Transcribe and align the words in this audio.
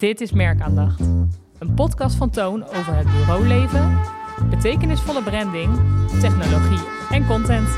Dit 0.00 0.20
is 0.20 0.32
Merkaandacht. 0.32 1.00
Een 1.58 1.74
podcast 1.74 2.16
van 2.16 2.30
Toon 2.30 2.64
over 2.64 2.96
het 2.96 3.06
bureauleven, 3.06 3.98
betekenisvolle 4.50 5.22
branding, 5.22 5.76
technologie 6.20 6.78
en 7.10 7.26
content. 7.26 7.68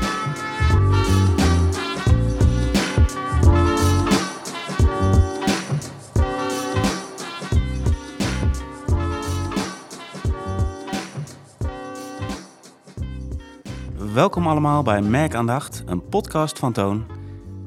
Welkom 14.13 14.47
allemaal 14.47 14.83
bij 14.83 15.01
Merkaandacht, 15.01 15.83
een 15.85 16.07
podcast 16.09 16.59
van 16.59 16.73
Toon. 16.73 17.05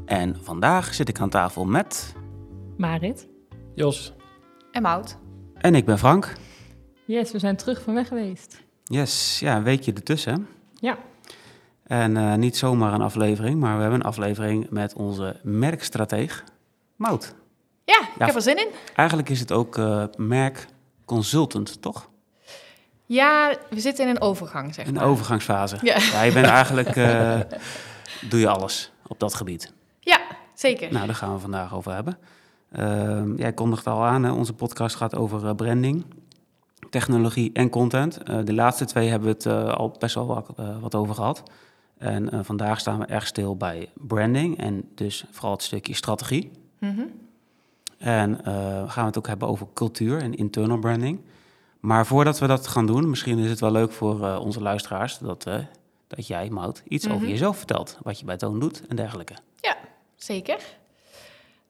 En 0.05 0.37
vandaag 0.43 0.95
zit 0.95 1.09
ik 1.09 1.21
aan 1.21 1.31
tafel 1.31 1.65
met... 1.65 2.15
Marit? 2.77 3.29
Jos. 3.75 4.15
En 4.77 4.83
Mout. 4.83 5.17
En 5.55 5.75
ik 5.75 5.85
ben 5.85 5.99
Frank. 5.99 6.33
Yes, 7.05 7.33
we 7.33 7.39
zijn 7.39 7.57
terug 7.57 7.83
van 7.83 7.95
weg 7.95 8.09
geweest. 8.09 8.61
Yes, 8.85 9.41
ja, 9.41 9.57
een 9.57 9.63
weekje 9.63 9.93
ertussen. 9.93 10.49
Ja. 10.75 10.99
En 11.87 12.17
uh, 12.17 12.35
niet 12.35 12.57
zomaar 12.57 12.93
een 12.93 13.01
aflevering, 13.01 13.61
maar 13.61 13.75
we 13.75 13.81
hebben 13.81 14.01
een 14.01 14.07
aflevering 14.07 14.71
met 14.71 14.95
onze 14.95 15.41
merkstrateeg, 15.43 16.45
Mout. 16.97 17.35
Ja, 17.85 18.01
ik 18.01 18.19
ja, 18.19 18.27
heb 18.27 18.35
er 18.35 18.43
zin 18.43 18.59
in. 18.59 18.69
Eigenlijk 18.95 19.29
is 19.29 19.41
het 19.41 19.53
ook 19.53 19.77
uh, 19.77 20.05
merkconsultant, 20.17 21.83
toch? 21.83 22.09
Ja, 23.05 23.57
we 23.71 23.81
zitten 23.81 24.05
in 24.05 24.11
een 24.11 24.21
overgang, 24.21 24.75
zeg 24.75 24.93
maar. 24.93 25.03
Een 25.03 25.09
overgangsfase. 25.09 25.77
Ja. 25.83 25.97
ja 26.13 26.23
je 26.23 26.33
bent 26.33 26.47
eigenlijk, 26.47 26.97
uh, 26.97 27.41
doe 28.29 28.41
je 28.41 28.49
alles 28.49 28.93
op 29.07 29.21
dat 29.21 29.35
gebied. 29.35 29.73
Ja, 30.01 30.21
zeker. 30.55 30.93
Nou, 30.93 31.07
daar 31.07 31.15
gaan 31.15 31.35
we 31.35 31.41
vandaag 31.41 31.75
over 31.75 31.95
hebben. 31.95 32.19
Uh, 32.73 33.23
jij 33.37 33.53
kondigt 33.53 33.87
al 33.87 34.05
aan, 34.05 34.25
hè? 34.25 34.33
onze 34.33 34.53
podcast 34.53 34.97
gaat 34.97 35.15
over 35.15 35.45
uh, 35.45 35.55
branding, 35.55 36.05
technologie 36.91 37.51
en 37.53 37.69
content. 37.69 38.19
Uh, 38.31 38.39
de 38.45 38.55
laatste 38.55 38.85
twee 38.85 39.09
hebben 39.09 39.29
we 39.29 39.35
het 39.35 39.77
al 39.77 39.97
best 39.99 40.15
wel 40.15 40.27
wat, 40.27 40.51
wat 40.81 40.95
over 40.95 41.15
gehad. 41.15 41.43
En 41.99 42.45
vandaag 42.45 42.81
staan 42.81 42.99
we 42.99 43.05
erg 43.05 43.27
stil 43.27 43.57
bij 43.57 43.89
branding 43.95 44.59
en 44.59 44.89
dus 44.95 45.25
vooral 45.31 45.53
het 45.53 45.63
stukje 45.63 45.95
strategie. 45.95 46.51
Mm 46.79 46.95
-hmm. 46.95 47.11
En 47.99 48.39
gaan 48.89 49.03
we 49.03 49.09
het 49.09 49.19
ook 49.19 49.27
hebben 49.27 49.49
over 49.49 49.67
cultuur 49.75 50.23
en 50.23 50.35
internal 50.35 50.79
branding. 50.79 51.21
Maar 51.81 52.07
voordat 52.07 52.39
we 52.39 52.47
dat 52.47 52.67
gaan 52.67 52.87
doen, 52.87 53.11
misschien 53.11 53.39
is 53.39 53.51
het 53.51 53.61
wel 53.61 53.71
leuk 53.71 53.93
voor 53.93 54.39
onze 54.39 54.61
luisteraars 54.61 55.19
dat, 55.19 55.43
dat 56.07 56.27
jij, 56.27 56.49
Mout, 56.51 56.83
iets 56.89 57.05
mm 57.05 57.11
-hmm. 57.11 57.21
over 57.21 57.33
jezelf 57.33 57.57
vertelt. 57.57 57.99
Wat 58.03 58.19
je 58.19 58.25
bij 58.25 58.37
Toon 58.37 58.61
doet 58.61 58.87
en 58.87 58.97
dergelijke. 58.97 59.35
Ja, 59.61 59.77
zeker. 60.17 60.77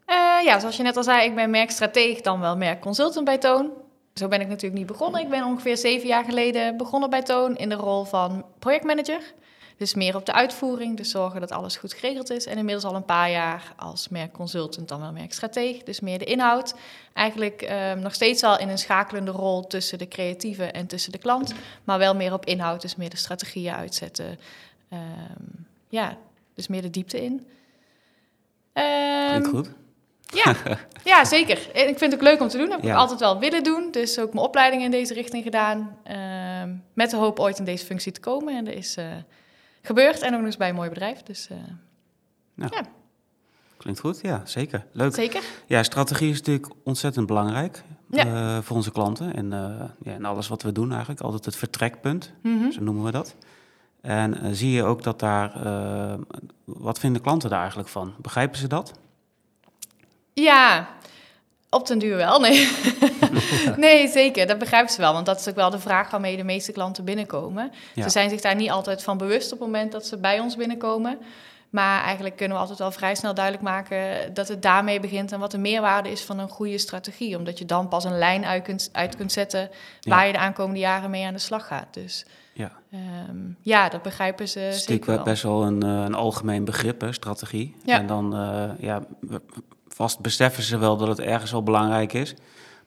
Uh, 0.07 0.45
ja, 0.45 0.59
zoals 0.59 0.77
je 0.77 0.83
net 0.83 0.97
al 0.97 1.03
zei, 1.03 1.29
ik 1.29 1.35
ben 1.35 1.51
merkstrateeg, 1.51 2.21
dan 2.21 2.41
wel 2.41 2.57
merkconsultant 2.57 3.25
bij 3.25 3.39
Toon. 3.39 3.71
Zo 4.15 4.29
ben 4.29 4.41
ik 4.41 4.49
natuurlijk 4.49 4.79
niet 4.79 4.87
begonnen. 4.87 5.21
Ik 5.21 5.29
ben 5.29 5.45
ongeveer 5.45 5.77
zeven 5.77 6.09
jaar 6.09 6.25
geleden 6.25 6.77
begonnen 6.77 7.11
bij 7.11 7.23
Toon 7.23 7.57
in 7.57 7.69
de 7.69 7.75
rol 7.75 8.05
van 8.05 8.45
projectmanager. 8.59 9.21
Dus 9.77 9.95
meer 9.95 10.17
op 10.17 10.27
de 10.27 10.33
uitvoering, 10.33 10.97
dus 10.97 11.11
zorgen 11.11 11.41
dat 11.41 11.53
alles 11.53 11.77
goed 11.77 11.93
geregeld 11.93 12.31
is. 12.31 12.47
En 12.47 12.59
inmiddels 12.59 12.85
al 12.85 12.95
een 12.95 13.05
paar 13.05 13.31
jaar 13.31 13.73
als 13.77 14.09
merkconsultant, 14.09 14.89
dan 14.89 15.01
wel 15.01 15.13
merkstrateeg. 15.13 15.83
Dus 15.83 16.01
meer 16.01 16.19
de 16.19 16.25
inhoud. 16.25 16.75
Eigenlijk 17.13 17.63
uh, 17.63 17.93
nog 17.93 18.15
steeds 18.15 18.43
al 18.43 18.59
in 18.59 18.69
een 18.69 18.79
schakelende 18.79 19.31
rol 19.31 19.67
tussen 19.67 19.99
de 19.99 20.09
creatieve 20.09 20.65
en 20.65 20.87
tussen 20.87 21.13
de 21.13 21.19
klant. 21.19 21.55
Maar 21.85 21.99
wel 21.99 22.15
meer 22.15 22.33
op 22.33 22.45
inhoud, 22.45 22.81
dus 22.81 22.97
meer 22.97 23.11
de 23.11 23.17
strategieën 23.17 23.75
uitzetten. 23.75 24.39
Uh, 24.93 24.99
ja, 25.89 26.17
dus 26.55 26.69
meer 26.69 26.83
de 26.83 26.91
diepte 26.91 27.25
in. 27.25 27.47
Klinkt 28.73 29.49
goed. 29.49 29.71
Ja, 30.35 30.55
ja, 31.13 31.25
zeker. 31.25 31.59
Ik 31.73 31.99
vind 31.99 32.01
het 32.01 32.15
ook 32.15 32.23
leuk 32.23 32.41
om 32.41 32.49
te 32.49 32.57
doen. 32.57 32.69
Dat 32.69 32.81
heb 32.81 32.91
ik 32.91 32.97
altijd 32.97 33.21
wel 33.21 33.39
willen 33.39 33.63
doen. 33.63 33.91
Dus 33.91 34.19
ook 34.19 34.33
mijn 34.33 34.47
opleiding 34.47 34.83
in 34.83 34.91
deze 34.91 35.15
richting 35.15 35.43
gedaan. 35.43 35.97
Uh, 36.11 36.75
met 36.93 37.11
de 37.11 37.17
hoop 37.17 37.39
ooit 37.39 37.59
in 37.59 37.65
deze 37.65 37.87
functie 37.87 38.13
te 38.13 38.21
komen. 38.21 38.57
En 38.57 38.65
dat 38.65 38.75
is 38.75 38.97
uh, 38.97 39.05
gebeurd. 39.83 40.21
En 40.21 40.33
ook 40.33 40.37
nog 40.37 40.47
eens 40.47 40.57
bij 40.57 40.69
een 40.69 40.75
mooi 40.75 40.89
bedrijf. 40.89 41.23
Dus 41.23 41.49
uh, 41.53 41.59
ja. 42.55 42.69
ja. 42.71 42.83
Klinkt 43.77 44.01
goed, 44.01 44.21
ja, 44.23 44.43
zeker. 44.45 44.87
Leuk. 44.93 45.15
Zeker. 45.15 45.43
Ja, 45.67 45.83
strategie 45.83 46.31
is 46.31 46.39
natuurlijk 46.39 46.73
ontzettend 46.85 47.27
belangrijk 47.27 47.83
ja. 48.11 48.25
Eh, 48.25 48.63
voor 48.63 48.77
onze 48.77 48.93
klanten. 48.93 49.35
En, 49.35 49.51
ja, 50.03 50.13
en 50.13 50.25
alles 50.25 50.49
wat 50.49 50.63
we 50.63 50.73
doen 50.73 50.91
eigenlijk. 50.91 51.21
Altijd 51.21 51.45
het 51.45 51.57
vertrekpunt, 51.57 52.33
mm 52.43 52.59
-hmm. 52.61 52.73
zo 52.73 52.83
noemen 52.83 53.05
we 53.05 53.11
dat. 53.11 53.35
En 54.01 54.57
zie 54.57 54.71
je 54.71 54.85
ook 54.85 55.03
dat 55.03 55.21
daar... 55.21 55.53
wat 56.65 56.99
vinden 56.99 57.23
klanten 57.23 57.51
daar 57.51 57.59
eigenlijk 57.59 57.89
van? 57.89 58.15
Begrijpen 58.19 58.59
ze 58.59 58.67
dat? 58.67 58.93
Ja, 60.43 60.89
op 61.71 61.87
den 61.87 61.99
duur 61.99 62.17
wel, 62.17 62.41
nee. 62.41 62.71
nee, 63.77 64.09
zeker, 64.09 64.47
dat 64.47 64.59
begrijpen 64.59 64.93
ze 64.93 65.01
wel. 65.01 65.13
Want 65.13 65.27
dat 65.27 65.41
is 65.41 65.49
ook 65.49 65.55
wel 65.55 65.71
de 65.71 65.79
vraag 65.79 66.11
waarmee 66.11 66.37
de 66.37 66.45
meeste 66.45 66.73
klanten 66.73 67.05
binnenkomen. 67.05 67.73
Ja. 67.95 68.03
Ze 68.03 68.11
zijn 68.11 68.31
zich 68.31 68.41
daar 68.41 68.55
niet 68.55 68.71
altijd 68.71 69.03
van 69.03 69.19
bewust 69.19 69.53
op 69.53 69.59
het 69.59 69.69
moment 69.69 69.93
dat 69.93 70.07
ze 70.07 70.17
bij 70.17 70.41
ons 70.41 70.57
binnenkomen. 70.57 71.19
Maar 71.71 72.03
eigenlijk 72.03 72.37
kunnen 72.37 72.57
we 72.57 72.63
altijd 72.63 72.79
wel 72.79 72.93
vrij 72.93 73.15
snel 73.15 73.35
duidelijk 73.35 73.65
maken 73.65 74.35
dat 74.35 74.49
het 74.49 74.63
daarmee 74.63 75.01
begint 75.01 75.33
en 75.33 75.41
wat 75.41 75.51
de 75.51 75.59
meerwaarde 75.59 76.11
is 76.11 76.21
van 76.21 76.39
een 76.39 76.49
goede 76.49 76.79
strategie. 76.79 77.37
Omdat 77.37 77.59
je 77.59 77.65
dan 77.65 77.89
pas 77.89 78.05
een 78.05 78.19
lijn 78.19 78.45
uit 78.45 78.63
kunt, 78.63 78.89
uit 78.93 79.17
kunt 79.17 79.33
zetten 79.33 79.71
waar 80.01 80.21
ja. 80.21 80.25
je 80.25 80.33
de 80.33 80.39
aankomende 80.39 80.81
jaren 80.81 81.11
mee 81.11 81.27
aan 81.27 81.33
de 81.33 81.39
slag 81.39 81.67
gaat. 81.67 81.95
Dus 81.95 82.27
ja, 82.53 82.73
um, 83.29 83.57
ja 83.61 83.89
dat 83.89 84.03
begrijpen 84.03 84.49
ze. 84.49 84.59
Het 84.59 84.75
is 84.75 84.87
natuurlijk 84.87 85.25
best 85.25 85.43
wel 85.43 85.63
een, 85.63 85.83
een 85.83 86.15
algemeen 86.15 86.65
begrip, 86.65 87.01
hè, 87.01 87.13
strategie. 87.13 87.77
Ja. 87.85 87.99
En 87.99 88.07
dan, 88.07 88.35
uh, 88.35 88.71
ja, 88.79 89.03
vast 89.97 90.21
beseffen 90.21 90.63
ze 90.63 90.79
wel 90.79 90.97
dat 90.97 91.09
het 91.09 91.21
ergens 91.21 91.51
wel 91.51 91.63
belangrijk 91.63 92.13
is. 92.13 92.35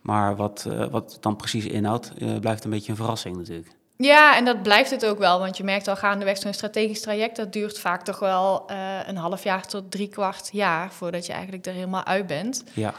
Maar 0.01 0.35
wat, 0.35 0.65
uh, 0.67 0.85
wat 0.85 1.11
het 1.11 1.21
dan 1.21 1.35
precies 1.35 1.65
inhoudt, 1.65 2.11
uh, 2.17 2.39
blijft 2.39 2.63
een 2.63 2.69
beetje 2.69 2.91
een 2.91 2.97
verrassing 2.97 3.37
natuurlijk. 3.37 3.71
Ja, 3.97 4.37
en 4.37 4.45
dat 4.45 4.63
blijft 4.63 4.91
het 4.91 5.05
ook 5.05 5.17
wel. 5.17 5.39
Want 5.39 5.57
je 5.57 5.63
merkt 5.63 5.87
al 5.87 5.95
gaandeweg 5.95 6.37
zo'n 6.37 6.53
strategisch 6.53 7.01
traject... 7.01 7.35
dat 7.35 7.53
duurt 7.53 7.79
vaak 7.79 8.03
toch 8.03 8.19
wel 8.19 8.71
uh, 8.71 9.07
een 9.07 9.17
half 9.17 9.43
jaar 9.43 9.67
tot 9.67 9.91
drie 9.91 10.07
kwart 10.07 10.49
jaar... 10.51 10.91
voordat 10.91 11.25
je 11.25 11.33
eigenlijk 11.33 11.65
er 11.65 11.73
helemaal 11.73 12.05
uit 12.05 12.27
bent. 12.27 12.63
Ja. 12.73 12.93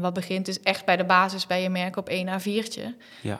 wat 0.00 0.14
begint 0.14 0.46
dus 0.46 0.60
echt 0.60 0.84
bij 0.84 0.96
de 0.96 1.04
basis 1.04 1.46
bij 1.46 1.62
je 1.62 1.70
merk 1.70 1.96
op 1.96 2.08
1 2.08 2.40
A4'tje. 2.40 2.94
Ja. 3.22 3.38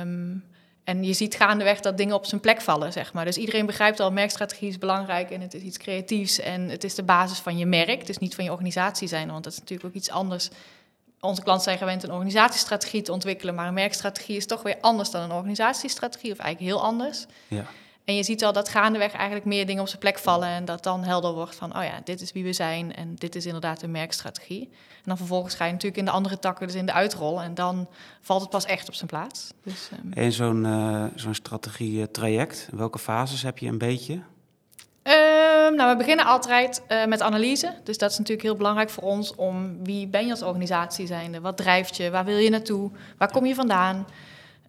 Um, 0.00 0.44
en 0.88 1.04
je 1.04 1.12
ziet 1.12 1.34
gaandeweg 1.34 1.80
dat 1.80 1.96
dingen 1.96 2.14
op 2.14 2.26
zijn 2.26 2.40
plek 2.40 2.60
vallen, 2.60 2.92
zeg 2.92 3.12
maar. 3.12 3.24
Dus 3.24 3.36
iedereen 3.36 3.66
begrijpt 3.66 4.00
al, 4.00 4.12
merkstrategie 4.12 4.68
is 4.68 4.78
belangrijk 4.78 5.30
en 5.30 5.40
het 5.40 5.54
is 5.54 5.62
iets 5.62 5.78
creatiefs 5.78 6.40
en 6.40 6.68
het 6.68 6.84
is 6.84 6.94
de 6.94 7.02
basis 7.02 7.38
van 7.38 7.58
je 7.58 7.66
merk, 7.66 8.06
dus 8.06 8.18
niet 8.18 8.34
van 8.34 8.44
je 8.44 8.50
organisatie 8.50 9.08
zijn, 9.08 9.30
want 9.30 9.44
dat 9.44 9.52
is 9.52 9.58
natuurlijk 9.58 9.88
ook 9.88 9.94
iets 9.94 10.10
anders. 10.10 10.48
Onze 11.20 11.42
klanten 11.42 11.64
zijn 11.64 11.78
gewend 11.78 12.02
een 12.02 12.10
organisatiestrategie 12.10 13.02
te 13.02 13.12
ontwikkelen, 13.12 13.54
maar 13.54 13.66
een 13.66 13.74
merkstrategie 13.74 14.36
is 14.36 14.46
toch 14.46 14.62
weer 14.62 14.76
anders 14.80 15.10
dan 15.10 15.22
een 15.22 15.32
organisatiestrategie, 15.32 16.32
of 16.32 16.38
eigenlijk 16.38 16.72
heel 16.72 16.82
anders. 16.84 17.26
Ja. 17.48 17.64
En 18.08 18.14
je 18.14 18.22
ziet 18.22 18.44
al 18.44 18.52
dat 18.52 18.68
gaandeweg 18.68 19.12
eigenlijk 19.12 19.44
meer 19.44 19.66
dingen 19.66 19.82
op 19.82 19.88
zijn 19.88 20.00
plek 20.00 20.18
vallen 20.18 20.48
en 20.48 20.64
dat 20.64 20.82
dan 20.82 21.04
helder 21.04 21.32
wordt 21.32 21.54
van, 21.54 21.76
oh 21.76 21.84
ja, 21.84 22.00
dit 22.04 22.20
is 22.20 22.32
wie 22.32 22.44
we 22.44 22.52
zijn 22.52 22.94
en 22.94 23.14
dit 23.14 23.34
is 23.34 23.46
inderdaad 23.46 23.82
een 23.82 23.90
merkstrategie. 23.90 24.68
En 24.70 25.04
dan 25.04 25.16
vervolgens 25.16 25.54
ga 25.54 25.64
je 25.64 25.72
natuurlijk 25.72 25.98
in 25.98 26.04
de 26.04 26.10
andere 26.10 26.38
takken, 26.38 26.66
dus 26.66 26.76
in 26.76 26.86
de 26.86 26.92
uitrol 26.92 27.42
en 27.42 27.54
dan 27.54 27.88
valt 28.20 28.40
het 28.40 28.50
pas 28.50 28.64
echt 28.64 28.88
op 28.88 28.94
zijn 28.94 29.08
plaats. 29.08 29.50
Dus, 29.62 29.90
um... 30.04 30.12
En 30.12 30.32
zo'n 30.32 30.64
uh, 30.64 31.04
zo'n 31.14 31.34
strategie-traject, 31.34 32.68
welke 32.72 32.98
fases 32.98 33.42
heb 33.42 33.58
je 33.58 33.66
een 33.66 33.78
beetje? 33.78 34.12
Um, 34.14 35.76
nou, 35.76 35.90
we 35.90 35.96
beginnen 35.96 36.24
altijd 36.24 36.82
uh, 36.88 37.04
met 37.04 37.22
analyse. 37.22 37.74
Dus 37.84 37.98
dat 37.98 38.10
is 38.10 38.18
natuurlijk 38.18 38.46
heel 38.46 38.56
belangrijk 38.56 38.90
voor 38.90 39.02
ons 39.02 39.34
om 39.34 39.84
wie 39.84 40.06
ben 40.06 40.24
je 40.24 40.30
als 40.30 40.42
organisatie 40.42 41.06
zijnde? 41.06 41.40
Wat 41.40 41.56
drijft 41.56 41.96
je? 41.96 42.10
Waar 42.10 42.24
wil 42.24 42.36
je 42.36 42.50
naartoe? 42.50 42.90
Waar 43.18 43.30
kom 43.30 43.46
je 43.46 43.54
vandaan? 43.54 44.06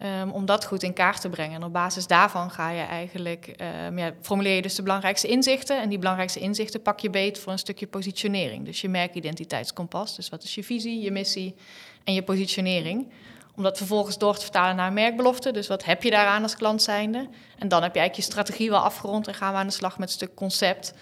Um, 0.03 0.31
om 0.31 0.45
dat 0.45 0.65
goed 0.65 0.83
in 0.83 0.93
kaart 0.93 1.21
te 1.21 1.29
brengen. 1.29 1.55
En 1.55 1.63
op 1.63 1.73
basis 1.73 2.07
daarvan 2.07 2.51
ga 2.51 2.69
je 2.69 2.81
eigenlijk, 2.81 3.53
ja, 3.95 4.13
formuleer 4.21 4.55
je 4.55 4.61
dus 4.61 4.75
de 4.75 4.83
belangrijkste 4.83 5.27
inzichten. 5.27 5.81
En 5.81 5.89
die 5.89 5.97
belangrijkste 5.97 6.39
inzichten 6.39 6.81
pak 6.81 6.99
je 6.99 7.09
beet 7.09 7.39
voor 7.39 7.51
een 7.51 7.59
stukje 7.59 7.87
positionering. 7.87 8.65
Dus 8.65 8.81
je 8.81 8.89
merkidentiteitskompas. 8.89 10.15
Dus 10.15 10.29
wat 10.29 10.43
is 10.43 10.55
je 10.55 10.63
visie, 10.63 11.01
je 11.01 11.11
missie 11.11 11.55
en 12.03 12.13
je 12.13 12.23
positionering. 12.23 13.11
Om 13.55 13.63
dat 13.63 13.77
vervolgens 13.77 14.17
door 14.17 14.35
te 14.35 14.41
vertalen 14.41 14.75
naar 14.75 14.93
merkbelofte. 14.93 15.51
Dus 15.51 15.67
wat 15.67 15.85
heb 15.85 16.03
je 16.03 16.09
daaraan 16.09 16.43
als 16.43 16.55
klant 16.55 16.81
zijnde? 16.81 17.29
En 17.57 17.67
dan 17.67 17.83
heb 17.83 17.93
je 17.93 17.99
eigenlijk 17.99 18.15
je 18.15 18.21
strategie 18.21 18.69
wel 18.69 18.79
afgerond 18.79 19.27
en 19.27 19.33
gaan 19.33 19.53
we 19.53 19.59
aan 19.59 19.67
de 19.67 19.73
slag 19.73 19.97
met 19.97 20.07
een 20.07 20.13
stuk 20.13 20.35
concept. 20.35 20.93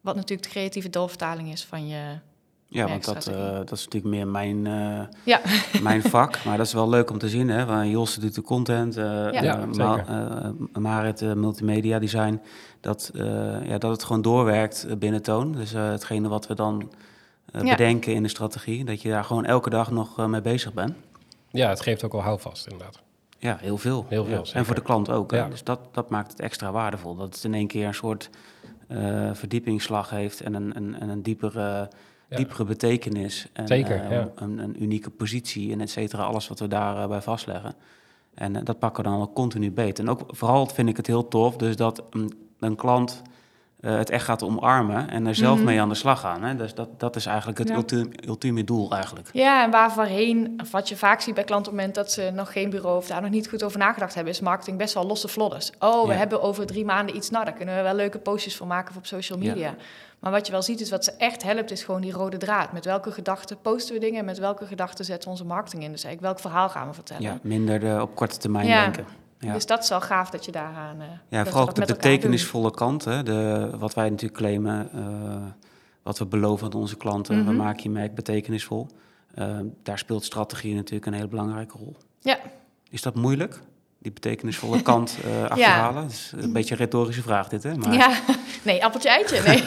Wat 0.00 0.14
natuurlijk 0.14 0.42
de 0.42 0.54
creatieve 0.54 0.90
doorvertaling 0.90 1.52
is 1.52 1.64
van 1.64 1.88
je, 1.88 2.18
ja, 2.74 2.88
want 2.88 3.04
dat, 3.04 3.28
uh, 3.28 3.52
dat 3.52 3.72
is 3.72 3.84
natuurlijk 3.84 4.14
meer 4.14 4.28
mijn, 4.28 4.64
uh, 4.64 5.00
ja. 5.24 5.40
mijn 5.82 6.02
vak. 6.02 6.44
Maar 6.44 6.56
dat 6.56 6.66
is 6.66 6.72
wel 6.72 6.88
leuk 6.88 7.10
om 7.10 7.18
te 7.18 7.28
zien. 7.28 7.48
Hè? 7.48 7.64
Want 7.64 7.90
Jos 7.90 8.14
doet 8.14 8.34
de 8.34 8.42
content, 8.42 8.96
uh, 8.96 9.04
ja. 9.04 9.42
ja 9.42 9.66
Ma 9.76 10.04
Marit 10.72 11.20
multimedia 11.20 11.98
design. 11.98 12.40
Dat, 12.80 13.10
ja, 13.64 13.78
dat 13.78 13.90
het 13.90 14.04
gewoon 14.04 14.22
doorwerkt 14.22 14.98
binnen 14.98 15.22
Toon. 15.22 15.52
Dus 15.52 15.72
hetgene 15.72 16.28
wat 16.28 16.46
we 16.46 16.54
dan 16.54 16.90
bedenken 17.52 18.14
in 18.14 18.22
de 18.22 18.28
strategie. 18.28 18.84
Dat 18.84 19.02
je 19.02 19.08
daar 19.08 19.24
gewoon 19.24 19.44
elke 19.44 19.70
dag 19.70 19.90
nog 19.90 20.26
mee 20.26 20.42
bezig 20.42 20.72
bent. 20.72 20.94
Ja, 21.50 21.68
het 21.68 21.80
geeft 21.80 22.04
ook 22.04 22.14
al 22.14 22.22
houvast 22.22 22.66
inderdaad. 22.66 23.02
Ja, 23.38 23.56
heel 23.60 23.78
veel. 23.78 24.06
Heel 24.08 24.24
veel 24.24 24.44
en 24.52 24.64
voor 24.64 24.74
de 24.74 24.82
klant 24.82 25.10
ook. 25.10 25.30
Dus 25.50 25.64
dat, 25.64 25.80
dat 25.92 26.10
maakt 26.10 26.30
het 26.30 26.40
extra 26.40 26.72
waardevol. 26.72 27.16
Dat 27.16 27.34
het 27.34 27.44
in 27.44 27.54
één 27.54 27.66
keer 27.66 27.86
een 27.86 27.94
soort 27.94 28.30
verdiepingsslag 29.32 30.10
heeft 30.10 30.40
en 30.40 30.54
een, 30.54 30.76
een, 30.76 31.00
en 31.00 31.08
een 31.08 31.22
diepere 31.22 31.88
Ja. 32.34 32.40
diepere 32.40 32.64
betekenis. 32.64 33.46
En, 33.52 33.66
Zeker, 33.66 34.00
eh, 34.00 34.10
ja. 34.10 34.30
een, 34.34 34.58
een 34.58 34.82
unieke 34.82 35.10
positie 35.10 35.72
en 35.72 35.80
et 35.80 35.90
cetera. 35.90 36.22
Alles 36.22 36.48
wat 36.48 36.58
we 36.58 36.68
daarbij 36.68 37.08
bij 37.08 37.22
vastleggen. 37.22 37.74
En 38.34 38.56
eh, 38.56 38.64
dat 38.64 38.78
pakken 38.78 39.04
we 39.04 39.10
dan 39.10 39.20
ook 39.20 39.34
continu 39.34 39.70
beet. 39.72 39.98
En 39.98 40.08
ook 40.08 40.20
vooral 40.26 40.66
vind 40.66 40.88
ik 40.88 40.96
het 40.96 41.06
heel 41.06 41.28
tof, 41.28 41.56
dus 41.56 41.76
dat 41.76 42.02
een, 42.10 42.32
een 42.58 42.76
klant 42.76 43.22
eh, 43.84 43.96
het 43.96 44.10
echt 44.10 44.24
gaat 44.24 44.42
omarmen 44.42 45.10
en 45.10 45.26
er 45.26 45.34
zelf 45.34 45.56
Mhm. 45.56 45.64
mee 45.64 45.80
aan 45.80 45.88
de 45.88 45.94
slag 45.94 46.20
gaan. 46.20 46.42
Hè? 46.42 46.56
Dus 46.56 46.74
dat, 46.74 46.88
dat 47.00 47.16
is 47.16 47.26
eigenlijk 47.26 47.58
het 47.58 47.68
Ja. 47.68 47.74
ultieme, 47.74 48.10
ultieme 48.26 48.64
doel 48.64 48.92
eigenlijk. 48.92 49.28
Ja, 49.32 49.64
en 49.64 49.70
waar 49.70 49.92
voorheen, 49.92 50.58
of 50.62 50.70
wat 50.70 50.88
je 50.88 50.96
vaak 50.96 51.20
ziet 51.20 51.34
bij 51.34 51.44
klanten 51.44 51.72
op 51.72 51.78
het 51.78 51.86
moment 51.86 52.06
dat 52.06 52.12
ze 52.14 52.30
nog 52.34 52.52
geen 52.52 52.70
bureau 52.70 52.96
of 52.96 53.06
daar 53.06 53.20
nog 53.22 53.30
niet 53.30 53.48
goed 53.48 53.62
over 53.62 53.78
nagedacht 53.78 54.14
hebben, 54.14 54.32
is 54.32 54.40
marketing 54.40 54.78
best 54.78 54.94
wel 54.94 55.06
losse 55.06 55.28
vlodders. 55.28 55.70
Oh, 55.78 56.06
we 56.06 56.12
Ja. 56.12 56.18
hebben 56.18 56.42
over 56.42 56.66
drie 56.66 56.84
maanden 56.84 57.16
iets, 57.16 57.30
nou, 57.30 57.44
daar 57.44 57.54
kunnen 57.54 57.76
we 57.76 57.82
wel 57.82 57.94
leuke 57.94 58.18
postjes 58.18 58.56
voor 58.56 58.66
maken 58.66 58.96
op 58.96 59.06
social 59.06 59.38
Ja. 59.40 59.48
media. 59.52 59.74
Maar 60.18 60.32
wat 60.32 60.46
je 60.46 60.52
wel 60.52 60.62
ziet 60.62 60.80
is 60.80 60.90
wat 60.90 61.04
ze 61.04 61.12
echt 61.18 61.42
helpt, 61.42 61.70
is 61.70 61.82
gewoon 61.84 62.00
die 62.00 62.12
rode 62.12 62.36
draad. 62.36 62.72
Met 62.72 62.84
welke 62.84 63.12
gedachten 63.12 63.56
posten 63.62 63.94
we 63.94 64.00
dingen 64.00 64.18
en 64.18 64.24
met 64.24 64.38
welke 64.38 64.66
gedachten 64.66 65.04
zetten 65.04 65.24
we 65.24 65.30
onze 65.30 65.44
marketing 65.44 65.82
in. 65.82 65.90
Dus 65.92 66.04
eigenlijk 66.04 66.34
welk 66.34 66.52
verhaal 66.52 66.68
gaan 66.68 66.88
we 66.88 66.94
vertellen. 66.94 67.22
Ja, 67.22 67.38
minder 67.42 67.80
de, 67.80 67.98
op 68.00 68.14
korte 68.14 68.36
termijn 68.38 68.66
denken. 68.66 69.04
Ja. 69.44 69.52
Dus 69.52 69.66
dat 69.66 69.82
is 69.82 69.88
wel 69.88 70.00
gaaf 70.00 70.30
dat 70.30 70.44
je 70.44 70.52
daaraan. 70.52 71.00
eh, 71.00 71.06
Ja, 71.28 71.42
we 71.44 71.50
vooral 71.50 71.74
de 71.74 71.84
betekenisvolle 71.86 72.70
kant. 72.70 73.04
Hè? 73.04 73.22
De, 73.22 73.70
wat 73.78 73.94
wij 73.94 74.08
natuurlijk 74.10 74.38
claimen, 74.40 74.88
eh, 74.92 75.42
wat 76.02 76.18
we 76.18 76.26
beloven 76.26 76.66
aan 76.66 76.72
onze 76.80 76.96
klanten. 76.96 77.36
We 77.36 77.42
Mhm. 77.42 77.56
maken 77.56 77.82
je 77.82 77.90
merk 77.90 78.14
betekenisvol. 78.14 78.86
Eh, 79.34 79.58
daar 79.82 79.98
speelt 79.98 80.24
strategie 80.24 80.74
natuurlijk 80.74 81.06
een 81.06 81.12
hele 81.12 81.28
belangrijke 81.28 81.78
rol. 81.78 81.96
Ja. 82.20 82.38
Is 82.90 83.02
dat 83.02 83.14
moeilijk? 83.14 83.60
Die 84.04 84.12
betekenisvolle 84.12 84.82
kant 84.82 85.16
eh 85.24 85.42
achterhalen? 85.50 86.10
Een 86.36 86.52
beetje 86.52 86.74
een 86.74 86.80
retorische 86.80 87.22
vraag 87.22 87.48
dit, 87.48 87.62
hè? 87.62 87.74
Maar, 87.76 87.94
Ja, 87.94 88.18
nee, 88.62 88.84
appeltje 88.84 89.08
eitje. 89.08 89.40
Nee. 89.42 89.62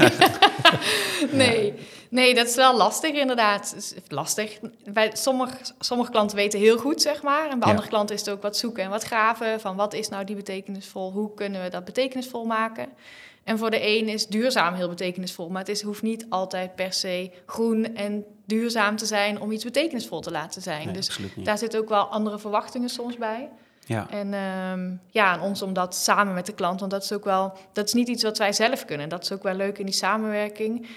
nee. 1.47 1.73
nee, 2.09 2.35
dat 2.35 2.47
is 2.47 2.55
wel 2.55 2.77
lastig 2.77 3.11
inderdaad. 3.11 3.93
Lastig. 4.07 4.59
Bij 4.93 5.09
sommige, 5.13 5.55
sommige 5.79 6.11
klanten 6.11 6.37
weten 6.37 6.59
heel 6.59 6.77
goed, 6.77 7.01
zeg 7.01 7.21
maar. 7.21 7.49
En 7.49 7.59
bij 7.59 7.67
Ja. 7.67 7.73
andere 7.73 7.87
klanten 7.87 8.15
is 8.15 8.21
het 8.21 8.29
ook 8.29 8.41
wat 8.41 8.57
zoeken 8.57 8.83
en 8.83 8.89
wat 8.89 9.03
graven. 9.03 9.59
Van 9.59 9.75
wat 9.75 9.93
is 9.93 10.09
nou 10.09 10.23
die 10.25 10.35
betekenisvol? 10.35 11.11
Hoe 11.11 11.33
kunnen 11.33 11.63
we 11.63 11.69
dat 11.69 11.85
betekenisvol 11.85 12.45
maken? 12.45 12.87
En 13.43 13.57
voor 13.57 13.69
de 13.71 13.87
een 13.87 14.07
is 14.07 14.27
duurzaam 14.27 14.73
heel 14.73 14.89
betekenisvol. 14.89 15.49
Maar 15.49 15.59
het 15.61 15.69
is, 15.69 15.81
hoeft 15.81 16.01
niet 16.01 16.25
altijd 16.29 16.75
per 16.75 16.93
se 16.93 17.31
groen 17.45 17.95
en 17.95 18.25
duurzaam 18.45 18.95
te 18.95 19.05
zijn... 19.05 19.41
om 19.41 19.51
iets 19.51 19.63
betekenisvol 19.63 20.19
te 20.21 20.31
laten 20.31 20.61
zijn. 20.61 20.85
Nee, 20.85 20.93
dus 20.95 21.19
daar 21.35 21.57
zitten 21.57 21.79
ook 21.79 21.89
wel 21.89 22.03
andere 22.05 22.39
verwachtingen 22.39 22.89
soms 22.89 23.17
bij. 23.17 23.49
Ja, 23.87 24.07
En 24.09 24.33
ehm, 24.33 24.91
ja, 25.09 25.25
aan 25.25 25.41
ons 25.41 25.61
om 25.61 25.73
dat 25.73 25.95
samen 25.95 26.33
met 26.33 26.45
de 26.45 26.53
klant, 26.53 26.79
want 26.79 26.91
dat 26.91 27.03
is 27.03 27.13
ook 27.13 27.23
wel, 27.23 27.53
dat 27.73 27.85
is 27.85 27.93
niet 27.93 28.07
iets 28.07 28.23
wat 28.23 28.37
wij 28.37 28.53
zelf 28.53 28.85
kunnen. 28.85 29.09
Dat 29.09 29.23
is 29.23 29.31
ook 29.31 29.43
wel 29.43 29.53
leuk 29.53 29.77
in 29.77 29.85
die 29.85 29.95
samenwerking. 29.95 30.87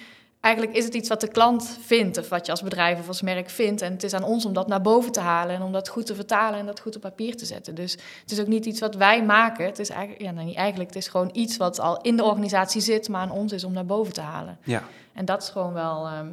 Eigenlijk 0.40 0.76
is 0.76 0.84
het 0.84 0.94
iets 0.94 1.08
wat 1.08 1.20
de 1.20 1.28
klant 1.28 1.78
vindt, 1.81 2.19
of 2.19 2.28
wat 2.28 2.46
je 2.46 2.52
als 2.52 2.62
bedrijf 2.62 2.98
of 2.98 3.08
als 3.08 3.22
merk 3.22 3.50
vindt. 3.50 3.82
En 3.82 3.92
het 3.92 4.02
is 4.02 4.14
aan 4.14 4.25
ons 4.25 4.44
om 4.44 4.52
dat 4.52 4.69
naar 4.69 4.81
boven 4.81 5.12
te 5.12 5.20
halen 5.20 5.54
en 5.54 5.62
om 5.62 5.72
dat 5.72 5.88
goed 5.88 6.06
te 6.06 6.14
vertalen 6.14 6.58
en 6.58 6.66
dat 6.66 6.81
goed 6.81 6.96
op 6.96 7.02
papier 7.02 7.37
te 7.37 7.44
zetten. 7.44 7.75
Dus 7.75 7.92
het 7.92 8.31
is 8.31 8.40
ook 8.40 8.46
niet 8.46 8.66
iets 8.66 8.81
wat 8.81 8.94
wij 8.94 9.25
maken. 9.25 9.64
Het 9.64 9.78
is 9.78 9.88
eigenlijk, 9.88 10.22
ja, 10.22 10.31
nou 10.31 10.46
niet 10.46 10.56
eigenlijk, 10.56 10.88
het 10.88 10.98
is 10.98 11.08
gewoon 11.08 11.31
iets 11.32 11.56
wat 11.56 11.81
al 11.81 12.00
in 12.00 12.16
de 12.16 12.25
organisatie 12.25 12.81
zit, 12.81 13.08
maar 13.08 13.20
aan 13.20 13.31
ons 13.31 13.52
is 13.52 13.64
om 13.64 13.72
naar 13.72 13.87
boven 13.87 14.12
te 14.12 14.20
halen. 14.20 14.58
ja. 14.64 14.82
En 15.14 15.25
dat 15.25 15.42
is 15.42 15.48
gewoon 15.48 15.72
wel, 15.72 16.06
ehm, 16.06 16.26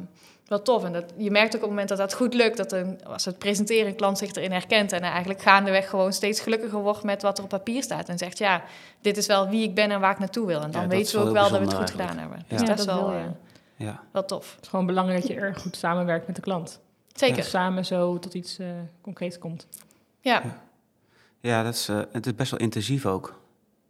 wel 0.48 0.62
tof. 0.62 0.84
En 0.84 0.92
dat, 0.92 1.04
je 1.16 1.30
merkt 1.30 1.48
ook 1.48 1.54
op 1.54 1.60
het 1.60 1.70
moment 1.70 1.88
dat 1.88 1.98
dat 1.98 2.14
goed 2.14 2.34
lukt, 2.34 2.56
dat 2.56 2.72
een, 2.72 3.00
als 3.04 3.24
het 3.24 3.38
presenteren, 3.38 3.86
een 3.86 3.96
klant 3.96 4.18
zich 4.18 4.32
erin 4.34 4.52
herkent 4.52 4.92
en 4.92 5.00
eigenlijk 5.00 5.42
gaandeweg 5.42 5.88
gewoon 5.88 6.12
steeds 6.12 6.40
gelukkiger 6.40 6.78
wordt 6.82 7.02
met 7.02 7.22
wat 7.22 7.38
er 7.38 7.44
op 7.44 7.50
papier 7.50 7.82
staat. 7.82 8.08
En 8.08 8.18
zegt, 8.18 8.38
ja, 8.38 8.62
dit 9.00 9.16
is 9.16 9.26
wel 9.26 9.48
wie 9.48 9.62
ik 9.62 9.74
ben 9.74 9.90
en 9.90 10.00
waar 10.00 10.10
ik 10.12 10.18
naartoe 10.18 10.46
wil. 10.46 10.60
En 10.60 10.70
dan 10.70 10.80
Ja, 10.82 10.86
is 10.88 10.92
weten 10.96 11.12
we 11.12 11.26
ook 11.26 11.32
wel 11.32 11.42
wel 11.42 11.50
dat 11.50 11.58
we 11.60 11.64
het 11.66 11.74
goed 11.76 11.90
gedaan 11.90 12.18
hebben. 12.18 12.38
Ja. 12.38 12.44
Dus 12.48 12.60
Ja, 12.60 12.66
dat 12.66 12.78
is 12.78 12.84
wel, 12.84 13.10
je. 13.12 13.16
eh, 13.18 13.24
ja. 13.86 14.00
wel 14.12 14.24
tof. 14.24 14.54
Het 14.54 14.62
is 14.64 14.68
gewoon 14.68 14.86
belangrijk 14.86 15.20
dat 15.20 15.30
je 15.30 15.36
erg 15.36 15.60
goed 15.60 15.76
samenwerkt 15.76 16.26
met 16.26 16.36
de 16.36 16.42
klant. 16.42 16.80
Zeker. 17.12 17.36
Dat 17.36 17.44
samen 17.46 17.84
zo 17.84 18.18
tot 18.18 18.34
iets 18.34 18.58
eh, 18.58 18.66
concreets 19.00 19.38
komt. 19.38 19.66
Ja. 20.20 20.42
Ja. 21.40 21.62
Dat 21.62 21.74
is, 21.74 21.88
eh, 21.88 22.00
het 22.12 22.26
is 22.26 22.34
best 22.34 22.50
wel 22.50 22.60
intensief 22.60 23.06
ook, 23.06 23.40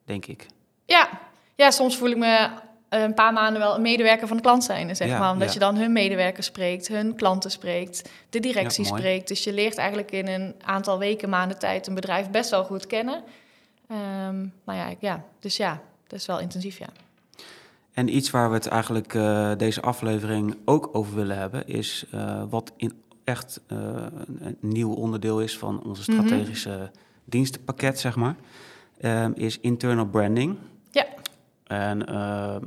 denk 0.05 0.27
ik. 0.27 0.47
Ja. 0.85 1.09
ja, 1.55 1.71
soms 1.71 1.97
voel 1.97 2.11
ik 2.11 2.17
me 2.17 2.49
een 2.89 3.15
paar 3.15 3.33
maanden 3.33 3.61
wel 3.61 3.75
een 3.75 3.83
medewerker 3.83 4.29
van 4.29 4.37
de 4.37 4.43
klant 4.43 4.65
zijn. 4.65 4.97
Zeg 4.97 5.09
Ja, 5.09 5.19
maar, 5.19 5.33
omdat 5.33 5.49
ja. 5.49 5.53
je 5.55 5.59
dan 5.59 5.77
hun 5.77 5.93
medewerkers 5.93 6.47
spreekt, 6.47 6.89
hun 6.89 7.15
klanten 7.15 7.51
spreekt, 7.51 8.11
de 8.31 8.41
directie 8.41 8.85
Ja, 8.85 8.97
spreekt. 8.97 9.29
Dus 9.29 9.45
je 9.45 9.53
leert 9.53 9.77
eigenlijk 9.79 10.11
in 10.11 10.27
een 10.27 10.55
aantal 10.65 10.99
weken, 10.99 11.29
maanden 11.29 11.59
tijd 11.59 11.87
een 11.87 11.95
bedrijf 11.95 12.31
best 12.31 12.51
wel 12.51 12.65
goed 12.65 12.87
kennen. 12.87 13.23
Ehm 13.89 14.37
nou 14.65 14.79
ja, 14.79 14.89
ja, 14.99 15.25
dus 15.41 15.57
ja, 15.57 15.81
dat 16.07 16.19
is 16.19 16.27
wel 16.27 16.41
intensief, 16.41 16.79
ja. 16.79 16.87
En 17.93 18.17
iets 18.17 18.31
waar 18.31 18.49
we 18.49 18.55
het 18.55 18.67
eigenlijk 18.67 19.15
eh, 19.15 19.53
deze 19.57 19.81
aflevering 19.83 20.57
ook 20.65 20.89
over 20.93 21.15
willen 21.15 21.39
hebben, 21.39 21.67
is 21.67 22.05
eh, 22.11 22.43
wat 22.49 22.73
in 22.77 22.93
echt 23.25 23.61
eh, 23.67 23.77
een, 24.27 24.39
een 24.41 24.57
nieuw 24.61 24.93
onderdeel 24.93 25.41
is 25.41 25.59
van 25.59 25.83
onze 25.83 26.11
Mhm. 26.11 26.21
strategische 26.27 26.91
dienstenpakket, 27.25 28.01
zeg 28.01 28.17
maar, 28.17 28.37
ehm, 29.01 29.33
is 29.35 29.61
internal 29.61 30.07
branding. 30.07 30.57
En 31.69 32.07
eh, 32.07 32.15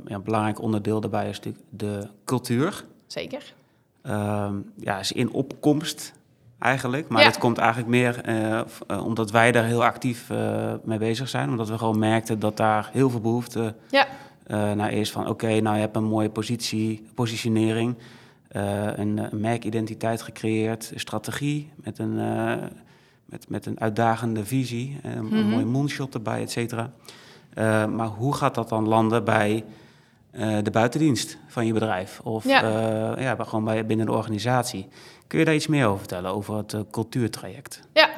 ja, 0.06 0.14
een 0.14 0.22
belangrijk 0.22 0.60
onderdeel 0.62 1.00
daarbij 1.00 1.28
is 1.28 1.36
natuurlijk 1.36 1.64
de 1.70 2.08
cultuur. 2.24 2.84
Zeker. 3.06 3.54
Ehm, 4.02 4.54
ja, 4.76 4.98
is 4.98 5.12
in 5.12 5.32
opkomst 5.32 6.12
eigenlijk. 6.58 7.08
Maar 7.08 7.20
Ja. 7.22 7.28
dat 7.28 7.38
komt 7.38 7.58
eigenlijk 7.58 7.90
meer 7.90 8.20
eh, 8.24 8.58
eh, 8.58 9.04
omdat 9.04 9.30
wij 9.30 9.52
daar 9.52 9.64
heel 9.64 9.84
actief 9.84 10.28
mee 10.84 10.98
bezig 10.98 11.28
zijn. 11.28 11.48
Omdat 11.50 11.68
we 11.68 11.78
gewoon 11.78 11.98
merkten 11.98 12.38
dat 12.38 12.56
daar 12.56 12.90
heel 12.92 13.10
veel 13.10 13.20
behoefte 13.20 13.74
Ja. 13.90 14.06
eh, 14.46 14.72
naar 14.72 14.92
is. 14.92 15.10
Van 15.12 15.28
oké, 15.28 15.60
nou 15.60 15.74
je 15.74 15.80
hebt 15.80 15.96
een 15.96 16.04
mooie 16.04 16.30
positie, 16.30 17.04
positionering. 17.14 17.94
een, 18.48 19.18
een 19.32 19.40
merkidentiteit 19.40 20.22
gecreëerd, 20.22 20.90
een 20.94 21.00
strategie 21.00 21.70
met 21.76 21.98
een, 21.98 22.14
met, 23.24 23.48
met 23.48 23.66
een 23.66 23.80
uitdagende 23.80 24.44
visie. 24.44 24.98
Een 25.02 25.24
Mhm. 25.26 25.46
mooie 25.46 25.64
moonshot 25.64 26.14
erbij, 26.14 26.42
et 26.42 26.50
cetera. 26.50 26.90
Eh, 27.54 27.86
maar 27.86 28.06
hoe 28.06 28.34
gaat 28.34 28.54
dat 28.54 28.68
dan 28.68 28.88
landen 28.88 29.24
bij 29.24 29.64
eh, 30.30 30.56
de 30.62 30.70
buitendienst 30.70 31.38
van 31.46 31.66
je 31.66 31.72
bedrijf? 31.72 32.20
Of 32.22 32.44
Ja. 32.44 32.60
bij- 33.36 33.46
gewoon 33.46 33.64
bij, 33.64 33.86
binnen 33.86 34.06
de 34.06 34.12
organisatie. 34.12 34.88
Kun 35.26 35.38
je 35.38 35.44
daar 35.44 35.54
iets 35.54 35.66
meer 35.66 35.86
over 35.86 35.98
vertellen, 35.98 36.30
over 36.34 36.56
het 36.56 36.72
eh, 36.72 36.80
cultuurtraject? 36.90 37.80
Ja. 37.92 38.08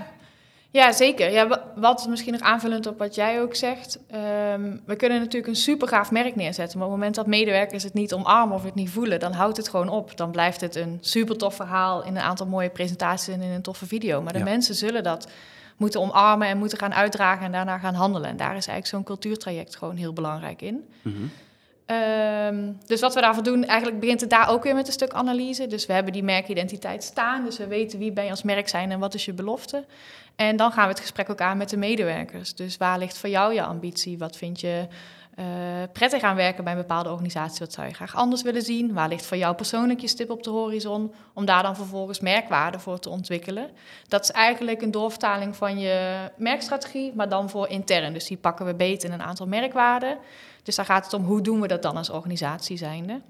Ja, 0.70 0.92
zeker. 0.92 1.30
Ja, 1.30 1.48
wa- 1.48 1.62
wat 1.76 2.06
misschien 2.08 2.32
nog 2.32 2.40
aanvullend 2.40 2.86
op 2.86 2.98
wat 2.98 3.14
jij 3.14 3.40
ook 3.42 3.54
zegt. 3.54 3.98
ehm, 4.10 4.76
we 4.86 4.96
kunnen 4.96 5.18
natuurlijk 5.18 5.46
een 5.46 5.56
super 5.56 5.88
gaaf 5.88 6.10
merk 6.10 6.36
neerzetten. 6.36 6.78
Maar 6.78 6.86
op 6.86 6.92
het 6.92 7.00
moment 7.00 7.16
dat 7.16 7.26
medewerkers 7.26 7.82
het 7.82 7.94
niet 7.94 8.12
omarmen 8.14 8.56
of 8.56 8.64
het 8.64 8.74
niet 8.74 8.90
voelen, 8.90 9.20
dan 9.20 9.32
houdt 9.32 9.56
het 9.56 9.68
gewoon 9.68 9.88
op. 9.88 10.16
Dan 10.16 10.30
blijft 10.30 10.60
het 10.60 10.76
een 10.76 10.98
super 11.00 11.36
tof 11.38 11.54
verhaal 11.54 12.04
in 12.04 12.16
een 12.16 12.22
aantal 12.22 12.46
mooie 12.46 12.68
presentaties 12.70 13.34
en 13.34 13.40
in 13.42 13.50
een 13.50 13.62
toffe 13.62 13.86
video. 13.86 14.22
Maar 14.22 14.32
de 14.32 14.38
Ja. 14.38 14.44
mensen 14.44 14.74
zullen 14.74 15.02
dat 15.02 15.28
moeten 15.76 16.00
omarmen 16.00 16.48
en 16.48 16.58
moeten 16.58 16.78
gaan 16.78 16.94
uitdragen 16.94 17.46
en 17.46 17.52
daarna 17.52 17.78
gaan 17.78 17.94
handelen. 17.94 18.28
En 18.28 18.36
daar 18.36 18.56
is 18.56 18.66
eigenlijk 18.66 18.86
zo'n 18.86 19.04
cultuurtraject 19.04 19.76
gewoon 19.76 19.96
heel 19.96 20.12
belangrijk 20.12 20.62
in. 20.62 20.88
Mhm. 21.02 21.14
Ehm, 21.86 22.72
dus 22.86 23.00
wat 23.00 23.14
we 23.14 23.20
daarvoor 23.20 23.42
doen, 23.42 23.64
eigenlijk 23.64 24.00
begint 24.00 24.20
het 24.20 24.30
daar 24.30 24.48
ook 24.48 24.62
weer 24.62 24.74
met 24.74 24.86
een 24.86 24.92
stuk 24.92 25.12
analyse. 25.12 25.66
Dus 25.66 25.86
we 25.86 25.92
hebben 25.92 26.12
die 26.12 26.22
merkidentiteit 26.22 27.04
staan, 27.04 27.44
dus 27.44 27.58
we 27.58 27.66
weten 27.66 27.98
wie 27.98 28.12
ben 28.12 28.24
je 28.24 28.30
als 28.30 28.42
merk 28.42 28.68
zijn 28.68 28.90
en 28.90 28.98
wat 28.98 29.14
is 29.14 29.24
je 29.24 29.32
belofte. 29.32 29.84
En 30.36 30.56
dan 30.56 30.72
gaan 30.72 30.84
we 30.84 30.90
het 30.90 31.00
gesprek 31.00 31.30
ook 31.30 31.40
aan 31.40 31.56
met 31.56 31.68
de 31.68 31.76
medewerkers. 31.76 32.54
Dus 32.54 32.76
waar 32.76 32.98
ligt 32.98 33.18
voor 33.18 33.28
jou 33.28 33.54
je 33.54 33.62
ambitie? 33.62 34.18
Wat 34.18 34.36
vind 34.36 34.60
je 34.60 34.86
eh, 35.36 35.46
prettig 35.92 36.22
aan 36.22 36.36
werken 36.36 36.64
bij 36.64 36.72
een 36.72 36.78
bepaalde 36.78 37.10
organisatie? 37.10 37.58
Wat 37.58 37.72
zou 37.72 37.86
je 37.86 37.94
graag 37.94 38.16
anders 38.16 38.42
willen 38.42 38.62
zien? 38.62 38.92
Waar 38.92 39.08
ligt 39.08 39.26
voor 39.26 39.36
jou 39.36 39.54
persoonlijk 39.54 40.00
je 40.00 40.08
stip 40.08 40.30
op 40.30 40.42
de 40.42 40.50
horizon? 40.50 41.12
Om 41.32 41.44
daar 41.44 41.62
dan 41.62 41.76
vervolgens 41.76 42.20
merkwaarde 42.20 42.78
voor 42.78 42.98
te 42.98 43.08
ontwikkelen. 43.08 43.70
Dat 44.08 44.22
is 44.22 44.30
eigenlijk 44.30 44.82
een 44.82 44.90
doorvertaling 44.90 45.56
van 45.56 45.78
je 45.78 46.16
merkstrategie, 46.36 47.12
maar 47.14 47.28
dan 47.28 47.50
voor 47.50 47.68
intern. 47.68 48.12
Dus 48.12 48.26
die 48.26 48.36
pakken 48.36 48.66
we 48.66 48.74
beet 48.74 49.04
in 49.04 49.12
een 49.12 49.22
aantal 49.22 49.46
merkwaarden. 49.46 50.18
Dus 50.62 50.76
daar 50.76 50.86
gaat 50.86 51.04
het 51.04 51.14
om 51.14 51.24
hoe 51.24 51.40
doen 51.40 51.60
we 51.60 51.68
dat 51.68 51.82
dan 51.82 51.96
als 51.96 52.10
organisatie 52.10 52.76
zijnde. 52.76 53.20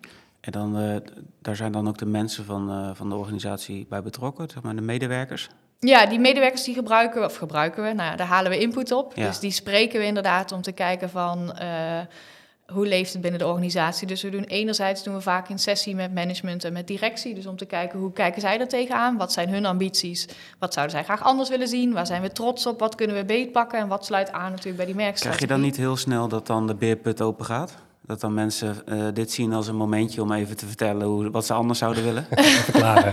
En 0.40 0.52
dan, 0.52 0.78
eh, 0.78 0.96
daar 1.42 1.56
zijn 1.56 1.72
dan 1.72 1.88
ook 1.88 1.98
de 1.98 2.06
mensen 2.06 2.44
van, 2.44 2.70
eh, 2.70 2.90
van 2.94 3.08
de 3.08 3.14
organisatie 3.14 3.86
bij 3.88 4.02
betrokken, 4.02 4.50
zeg 4.50 4.62
maar 4.62 4.76
de 4.76 4.82
medewerkers. 4.82 5.48
Ja, 5.78 6.06
die 6.06 6.18
medewerkers 6.18 6.64
die 6.64 6.74
gebruiken 6.74 7.20
we, 7.20 7.26
of 7.26 7.36
gebruiken 7.36 7.82
we, 7.82 7.92
nou 7.92 8.10
ja, 8.10 8.16
daar 8.16 8.26
halen 8.26 8.50
we 8.50 8.58
input 8.58 8.92
op. 8.92 9.12
Ja. 9.14 9.26
Dus 9.26 9.38
die 9.38 9.50
spreken 9.50 10.00
we 10.00 10.06
inderdaad 10.06 10.52
om 10.52 10.62
te 10.62 10.72
kijken 10.72 11.10
van 11.10 11.52
eh, 11.52 12.00
hoe 12.66 12.86
leeft 12.86 13.12
het 13.12 13.22
binnen 13.22 13.40
de 13.40 13.46
organisatie. 13.46 14.06
Dus 14.06 14.22
we 14.22 14.28
doen 14.28 14.44
enerzijds 14.44 15.02
doen 15.02 15.14
we 15.14 15.20
vaak 15.20 15.48
een 15.48 15.58
sessie 15.58 15.94
met 15.94 16.14
management 16.14 16.64
en 16.64 16.72
met 16.72 16.86
directie. 16.86 17.34
Dus 17.34 17.46
om 17.46 17.56
te 17.56 17.64
kijken 17.64 17.98
hoe 17.98 18.12
kijken 18.12 18.40
zij 18.40 18.60
er 18.60 18.68
tegenaan, 18.68 19.16
wat 19.16 19.32
zijn 19.32 19.48
hun 19.48 19.66
ambities, 19.66 20.28
wat 20.58 20.72
zouden 20.72 20.96
zij 20.96 21.04
graag 21.04 21.22
anders 21.22 21.48
willen 21.48 21.68
zien, 21.68 21.92
waar 21.92 22.06
zijn 22.06 22.22
we 22.22 22.32
trots 22.32 22.66
op, 22.66 22.78
wat 22.78 22.94
kunnen 22.94 23.16
we 23.16 23.24
beetpakken 23.24 23.78
en 23.78 23.88
wat 23.88 24.04
sluit 24.04 24.32
aan 24.32 24.50
natuurlijk 24.50 24.76
bij 24.76 24.86
die 24.86 24.94
Krijg 24.94 25.08
merkstrategie. 25.08 25.46
je 25.46 25.52
dan 25.52 25.62
niet 25.62 25.76
heel 25.76 25.96
snel 25.96 26.28
dat 26.28 26.46
dan 26.46 26.66
de 26.66 26.74
beerput 26.74 27.20
open 27.20 27.44
gaat? 27.44 27.74
Dat 28.06 28.20
dan 28.20 28.34
mensen 28.34 28.86
eh, 28.86 28.98
dit 29.14 29.32
zien 29.32 29.52
als 29.52 29.66
een 29.68 29.76
momentje 29.76 30.22
om 30.22 30.32
even 30.32 30.56
te 30.56 30.66
vertellen 30.66 31.06
hoe, 31.06 31.30
wat 31.30 31.46
ze 31.46 31.52
anders 31.52 31.78
zouden 31.78 32.04
willen? 32.04 32.26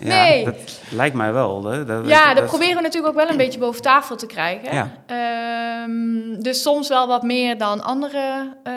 Ja, 0.00 0.16
Nee. 0.22 0.44
dat- 0.44 0.80
Lijkt 0.90 1.14
mij 1.16 1.32
wel. 1.32 1.64
Hè? 1.64 1.84
Dat, 1.84 2.06
Ja, 2.08 2.34
dat 2.34 2.46
proberen 2.46 2.76
we 2.76 2.82
natuurlijk 2.82 3.12
ook 3.14 3.20
wel 3.20 3.30
een 3.30 3.36
beetje 3.36 3.58
boven 3.58 3.82
tafel 3.82 4.16
te 4.16 4.26
krijgen. 4.26 4.74
Ja. 4.74 4.90
Ehm, 5.06 6.40
dus 6.42 6.62
soms 6.62 6.88
wel 6.88 7.06
wat 7.06 7.22
meer 7.22 7.58
dan 7.58 7.82
andere 7.82 8.52
eh, 8.62 8.72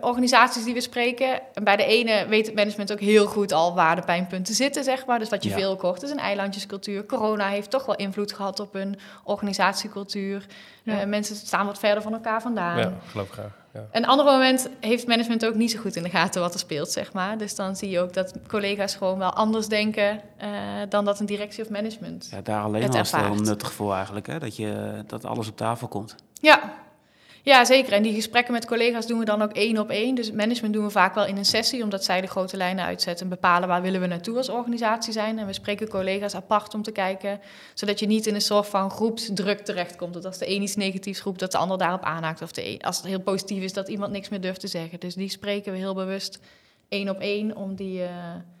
organisaties 0.00 0.64
die 0.64 0.74
we 0.74 0.80
spreken. 0.80 1.40
En 1.54 1.64
bij 1.64 1.76
de 1.76 1.84
ene 1.84 2.26
weet 2.28 2.46
het 2.46 2.54
management 2.54 2.92
ook 2.92 3.00
heel 3.00 3.26
goed 3.26 3.52
al 3.52 3.74
waar 3.74 3.96
de 3.96 4.02
pijnpunten 4.02 4.54
zitten, 4.54 4.84
zeg 4.84 5.06
maar. 5.06 5.18
Dus 5.18 5.28
wat 5.28 5.42
je 5.42 5.48
Ja. 5.50 5.56
veel 5.56 5.76
kocht 5.76 6.02
is 6.02 6.10
een 6.10 6.18
eilandjescultuur. 6.18 7.06
Corona 7.06 7.46
heeft 7.48 7.70
toch 7.70 7.86
wel 7.86 7.96
invloed 7.96 8.32
gehad 8.32 8.60
op 8.60 8.72
hun 8.72 8.98
organisatiecultuur. 9.24 10.46
Ja. 10.82 11.00
Eh, 11.00 11.06
mensen 11.06 11.36
staan 11.36 11.66
wat 11.66 11.78
verder 11.78 12.02
van 12.02 12.12
elkaar 12.12 12.42
vandaan. 12.42 12.78
Ja, 12.78 12.92
geloof 13.10 13.26
ik 13.26 13.32
graag. 13.32 13.58
Ja. 13.74 13.86
Een 13.92 14.06
ander 14.06 14.24
moment 14.26 14.68
heeft 14.80 15.06
management 15.06 15.46
ook 15.46 15.54
niet 15.54 15.70
zo 15.70 15.80
goed 15.80 15.96
in 15.96 16.02
de 16.02 16.10
gaten 16.10 16.40
wat 16.40 16.54
er 16.54 16.60
speelt, 16.60 16.90
zeg 16.90 17.12
maar. 17.12 17.38
Dus 17.38 17.54
dan 17.54 17.76
zie 17.76 17.90
je 17.90 18.00
ook 18.00 18.14
dat 18.14 18.34
collega's 18.48 18.94
gewoon 18.94 19.18
wel 19.18 19.32
anders 19.32 19.68
denken 19.68 20.20
eh, 20.36 20.50
dan 20.88 21.04
dat 21.04 21.20
een 21.20 21.26
directie 21.26 21.64
of 21.64 21.70
management. 21.70 22.28
Ja, 22.30 22.40
daar 22.40 22.62
alleen 22.62 22.82
al 22.82 22.88
is 22.88 22.96
het 22.96 23.10
wel 23.10 23.30
ervaart. 23.30 23.44
nuttig 23.44 23.72
voor 23.72 23.94
eigenlijk, 23.94 24.26
hè? 24.26 24.38
Dat, 24.38 24.56
je, 24.56 25.02
dat 25.06 25.24
alles 25.24 25.48
op 25.48 25.56
tafel 25.56 25.88
komt. 25.88 26.14
Ja. 26.40 26.72
Ja, 27.42 27.64
zeker. 27.64 27.92
En 27.92 28.02
die 28.02 28.14
gesprekken 28.14 28.52
met 28.52 28.66
collega's 28.66 29.06
doen 29.06 29.18
we 29.18 29.24
dan 29.24 29.42
ook 29.42 29.52
één 29.52 29.78
op 29.78 29.90
één. 29.90 30.14
Dus 30.14 30.30
management 30.30 30.74
doen 30.74 30.84
we 30.84 30.90
vaak 30.90 31.14
wel 31.14 31.26
in 31.26 31.36
een 31.36 31.44
sessie, 31.44 31.82
omdat 31.82 32.04
zij 32.04 32.20
de 32.20 32.26
grote 32.26 32.56
lijnen 32.56 32.84
uitzetten 32.84 33.24
en 33.24 33.30
bepalen 33.30 33.68
waar 33.68 33.82
willen 33.82 34.00
we 34.00 34.06
naartoe 34.06 34.36
als 34.36 34.48
organisatie 34.48 35.12
zijn. 35.12 35.38
En 35.38 35.46
we 35.46 35.52
spreken 35.52 35.88
collega's 35.88 36.34
apart 36.34 36.74
om 36.74 36.82
te 36.82 36.92
kijken, 36.92 37.40
zodat 37.74 37.98
je 37.98 38.06
niet 38.06 38.26
in 38.26 38.34
een 38.34 38.40
soort 38.40 38.66
van 38.66 38.90
groepsdruk 38.90 39.60
terechtkomt. 39.60 40.14
Dat 40.14 40.24
als 40.24 40.38
de 40.38 40.50
een 40.50 40.62
iets 40.62 40.76
negatiefs 40.76 41.20
roept, 41.20 41.40
dat 41.40 41.52
de 41.52 41.58
ander 41.58 41.78
daarop 41.78 42.02
aanhaakt. 42.02 42.42
Of 42.42 42.52
de 42.52 42.78
als 42.80 42.96
het 42.96 43.06
heel 43.06 43.20
positief 43.20 43.62
is, 43.62 43.72
dat 43.72 43.88
iemand 43.88 44.12
niks 44.12 44.28
meer 44.28 44.40
durft 44.40 44.60
te 44.60 44.68
zeggen. 44.68 45.00
Dus 45.00 45.14
die 45.14 45.30
spreken 45.30 45.72
we 45.72 45.78
heel 45.78 45.94
bewust 45.94 46.38
één 46.90 47.08
op 47.08 47.18
één 47.18 47.56
om 47.56 47.74
die... 47.74 48.02
eh, 48.02 48.08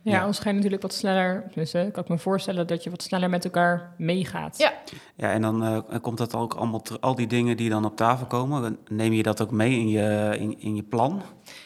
Ja, 0.02 0.12
Ja. 0.16 0.26
ons 0.26 0.36
schijnt 0.36 0.56
natuurlijk 0.56 0.82
wat 0.82 0.94
sneller. 0.94 1.44
Dus 1.54 1.70
kan 1.70 2.02
ik 2.02 2.08
me 2.08 2.18
voorstellen 2.18 2.66
dat 2.66 2.84
je 2.84 2.90
wat 2.90 3.02
sneller 3.02 3.30
met 3.30 3.44
elkaar 3.44 3.94
meegaat. 3.98 4.58
Ja. 4.58 4.72
Ja, 5.16 5.30
en 5.32 5.42
dan 5.42 5.64
eh, 5.64 6.00
komt 6.02 6.18
dat 6.18 6.34
ook 6.34 6.54
allemaal, 6.54 6.80
ter- 6.82 6.98
al 7.00 7.14
die 7.14 7.26
dingen 7.26 7.56
die 7.56 7.70
dan 7.70 7.84
op 7.84 7.96
tafel 7.96 8.26
komen, 8.26 8.78
neem 8.88 9.12
je 9.12 9.22
dat 9.22 9.42
ook 9.42 9.50
mee 9.50 9.72
in 9.78 9.88
je, 9.88 10.36
in, 10.38 10.60
in 10.60 10.76
je 10.76 10.82
plan? 10.82 11.22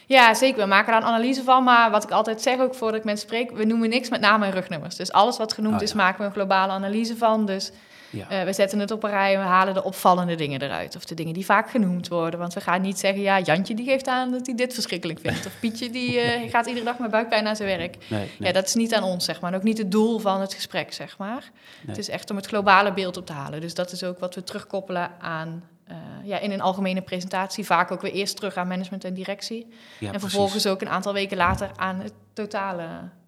Ja, 0.06 0.35
zeker. 0.35 0.61
We 0.62 0.66
maken 0.68 0.92
daar 0.92 1.02
een 1.02 1.09
analyse 1.09 1.42
van. 1.42 1.64
Maar 1.64 1.90
wat 1.90 2.04
ik 2.04 2.11
altijd 2.11 2.42
zeg, 2.42 2.59
ook 2.61 2.75
voordat 2.75 2.99
ik 2.99 3.04
mensen 3.04 3.26
spreek, 3.28 3.50
we 3.50 3.64
noemen 3.64 3.88
niks 3.88 4.11
met 4.11 4.21
namen 4.21 4.47
en 4.49 4.54
rugnummers. 4.54 4.97
Dus 4.97 5.12
alles 5.12 5.37
wat 5.37 5.52
genoemd 5.52 5.76
Oh, 5.76 5.83
is, 5.83 5.92
maken 5.92 6.18
we 6.21 6.25
een 6.26 6.33
globale 6.33 6.73
analyse 6.73 7.16
van. 7.16 7.47
Dus 7.47 7.73
Ja. 8.14 8.28
eh, 8.28 8.44
we 8.44 8.52
zetten 8.52 8.78
het 8.78 8.90
op 8.90 9.02
een 9.04 9.11
rij 9.11 9.35
en 9.35 9.40
we 9.40 9.47
halen 9.47 9.75
de 9.75 9.85
opvallende 9.85 10.35
dingen 10.35 10.62
eruit. 10.62 10.97
Of 10.97 11.04
de 11.04 11.14
dingen 11.14 11.33
die 11.35 11.44
vaak 11.44 11.71
genoemd 11.71 12.09
worden. 12.09 12.40
Want 12.40 12.54
we 12.54 12.61
gaan 12.61 12.80
niet 12.80 12.99
zeggen, 12.99 13.23
ja, 13.23 13.40
Jantje 13.40 13.75
die 13.75 13.85
geeft 13.85 14.06
aan 14.09 14.30
dat 14.30 14.47
hij 14.47 14.54
dit 14.54 14.75
verschrikkelijk 14.75 15.21
vindt. 15.21 15.47
Of 15.47 15.52
Pietje 15.61 15.90
die 15.90 16.21
eh, 16.21 16.50
gaat 16.50 16.66
iedere 16.66 16.85
dag 16.85 16.99
met 16.99 17.11
buikpijn 17.11 17.44
naar 17.44 17.56
zijn 17.56 17.78
werk. 17.78 17.97
nee, 18.09 18.21
nee. 18.21 18.28
Ja, 18.38 18.52
dat 18.52 18.66
is 18.66 18.75
niet 18.75 18.94
aan 18.94 19.02
ons, 19.02 19.25
zeg 19.25 19.40
maar. 19.40 19.52
En 19.52 19.56
ook 19.59 19.64
niet 19.64 19.78
het 19.78 19.90
doel 19.90 20.18
van 20.18 20.40
het 20.40 20.54
gesprek, 20.54 20.92
zeg 20.92 21.18
maar. 21.18 21.42
Nee. 21.42 21.87
Het 21.87 21.99
is 21.99 22.09
echt 22.09 22.30
om 22.30 22.37
het 22.37 22.47
globale 22.47 22.92
beeld 22.92 23.16
op 23.16 23.26
te 23.26 23.33
halen. 23.33 23.61
Dus 23.61 23.75
dat 23.75 23.92
is 23.92 24.04
ook 24.04 24.18
wat 24.18 24.35
we 24.35 24.42
terugkoppelen 24.44 25.11
aan... 25.21 25.64
eh, 25.87 25.97
ja, 26.23 26.38
in 26.38 26.50
een 26.50 26.61
algemene 26.61 27.02
presentatie 27.02 27.64
vaak 27.64 27.90
ook 27.90 28.00
weer 28.00 28.12
eerst 28.12 28.37
terug 28.37 28.56
aan 28.56 28.68
management 28.68 29.04
en 29.04 29.14
directie. 29.14 29.66
Ja, 29.66 29.66
en 29.99 29.99
precies. 29.99 30.21
vervolgens 30.21 30.66
ook 30.66 30.80
een 30.80 30.88
aantal 30.88 31.12
weken 31.12 31.37
later 31.37 31.71
aan 31.76 32.00
het 32.00 32.12
totale 32.33 32.83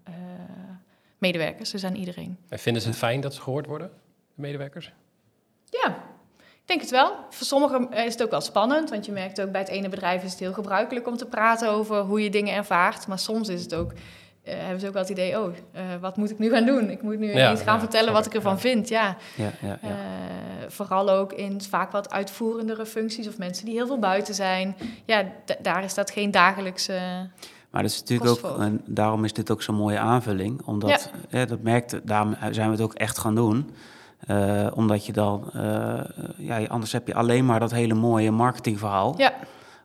eh, 0.04 0.12
medewerkers, 1.18 1.70
dus 1.70 1.84
aan 1.84 1.94
iedereen. 1.94 2.36
En 2.48 2.58
vinden 2.58 2.82
ze 2.82 2.88
het 2.88 2.96
fijn 2.96 3.20
dat 3.20 3.34
ze 3.34 3.40
gehoord 3.40 3.66
worden, 3.66 3.90
de 4.36 4.42
medewerkers? 4.42 4.92
Ja, 5.70 5.88
ik 6.66 6.72
denk 6.72 6.80
het 6.80 6.90
wel. 6.90 7.16
Voor 7.30 7.46
sommigen 7.46 7.92
is 7.92 8.12
het 8.12 8.22
ook 8.22 8.30
wel 8.30 8.40
spannend, 8.40 8.90
want 8.90 9.06
je 9.06 9.12
merkt 9.12 9.40
ook 9.40 9.50
bij 9.50 9.60
het 9.60 9.70
ene 9.70 9.88
bedrijf 9.88 10.24
is 10.24 10.30
het 10.30 10.40
heel 10.40 10.52
gebruikelijk 10.52 11.06
om 11.06 11.16
te 11.16 11.26
praten 11.26 11.70
over 11.70 12.00
hoe 12.00 12.22
je 12.22 12.30
dingen 12.30 12.54
ervaart. 12.54 13.06
Maar 13.06 13.18
soms 13.18 13.48
is 13.48 13.62
het 13.62 13.74
ook, 13.74 13.92
eh, 14.42 14.54
hebben 14.58 14.80
ze 14.80 14.86
ook 14.86 14.92
wel 14.92 15.02
het 15.02 15.10
idee, 15.10 15.40
oh, 15.40 15.52
eh, 15.72 15.82
wat 16.00 16.16
moet 16.16 16.30
ik 16.30 16.38
nu 16.38 16.50
gaan 16.50 16.64
doen? 16.64 16.90
Ik 16.90 17.02
moet 17.02 17.18
nu 17.18 17.34
Ja, 17.34 17.52
iets 17.52 17.62
gaan 17.62 17.74
ja, 17.74 17.80
vertellen 17.80 18.12
wat 18.12 18.26
ik, 18.26 18.34
ervan 18.34 18.52
ja. 18.52 18.58
vind. 18.58 18.88
Ja, 18.88 19.16
Ja, 19.34 19.50
ja, 19.60 19.78
ja. 19.82 19.88
Eh, 19.88 19.96
vooral 20.68 21.10
ook 21.10 21.32
in 21.32 21.60
vaak 21.62 21.90
wat 21.90 22.10
uitvoerendere 22.10 22.86
functies 22.86 23.28
of 23.28 23.38
mensen 23.38 23.64
die 23.64 23.74
heel 23.74 23.86
veel 23.86 23.98
buiten 23.98 24.34
zijn. 24.34 24.76
Ja, 25.04 25.24
daar 25.62 25.84
is 25.84 25.94
dat 25.94 26.10
geen 26.10 26.30
dagelijkse... 26.30 27.28
Maar 27.70 27.82
dat 27.82 27.90
is 27.90 28.00
natuurlijk 28.00 28.30
ook, 28.30 28.58
en 28.58 28.82
daarom 28.86 29.24
is 29.24 29.32
dit 29.32 29.50
ook 29.50 29.62
zo'n 29.62 29.74
mooie 29.74 29.98
aanvulling. 29.98 30.62
Omdat, 30.64 31.10
hè, 31.28 31.46
dat 31.46 31.62
merkte, 31.62 32.00
daarom 32.04 32.36
zijn 32.50 32.66
we 32.66 32.72
het 32.72 32.80
ook 32.80 32.94
echt 32.94 33.18
gaan 33.18 33.34
doen. 33.34 33.70
Eh, 34.18 34.66
omdat 34.74 35.06
je 35.06 35.12
dan, 35.12 35.50
eh, 35.52 36.00
ja, 36.36 36.64
anders 36.64 36.92
heb 36.92 37.06
je 37.06 37.14
alleen 37.14 37.46
maar 37.46 37.60
dat 37.60 37.70
hele 37.70 37.94
mooie 37.94 38.30
marketingverhaal. 38.30 39.14
Ja. 39.16 39.32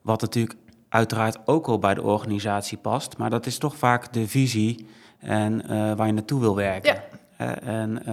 Wat 0.02 0.22
natuurlijk 0.22 0.60
uiteraard 0.90 1.38
ook 1.46 1.68
al 1.68 1.80
bij 1.80 1.94
de 1.94 2.02
organisatie 2.02 2.78
past. 2.78 3.18
Maar 3.18 3.30
dat 3.30 3.46
is 3.46 3.58
toch 3.58 3.76
vaak 3.76 4.14
de 4.14 4.28
visie 4.28 4.88
en 5.20 5.70
eh, 5.70 5.94
waar 5.94 6.08
je 6.08 6.14
naartoe 6.14 6.40
wil 6.40 6.56
werken. 6.56 6.94
Ja. 7.38 7.60
En, 7.60 8.04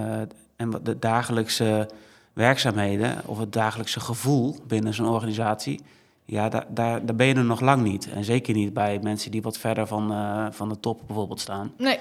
en 0.57 0.71
wat 0.71 0.85
de 0.85 0.99
dagelijkse 0.99 1.89
werkzaamheden 2.33 3.17
of 3.27 3.39
het 3.39 3.53
dagelijkse 3.53 4.01
gevoel 4.01 4.57
binnen 4.67 4.95
zo'n 4.95 5.09
organisatie. 5.09 5.81
Ja, 6.25 6.49
daar, 6.49 6.65
daar, 6.69 7.07
daar 7.07 7.17
ben 7.17 7.27
je 7.27 7.35
er 7.35 7.45
nog 7.45 7.61
lang 7.61 7.83
niet. 7.83 8.11
En 8.11 8.25
zeker 8.25 8.55
niet 8.55 8.73
bij 8.73 8.99
mensen 9.03 9.31
die 9.31 9.43
wat 9.43 9.59
verder 9.59 9.87
van, 9.87 10.13
van 10.53 10.69
de 10.69 10.81
top 10.81 11.01
bijvoorbeeld 11.07 11.41
staan. 11.41 11.73
Nee, 11.79 11.99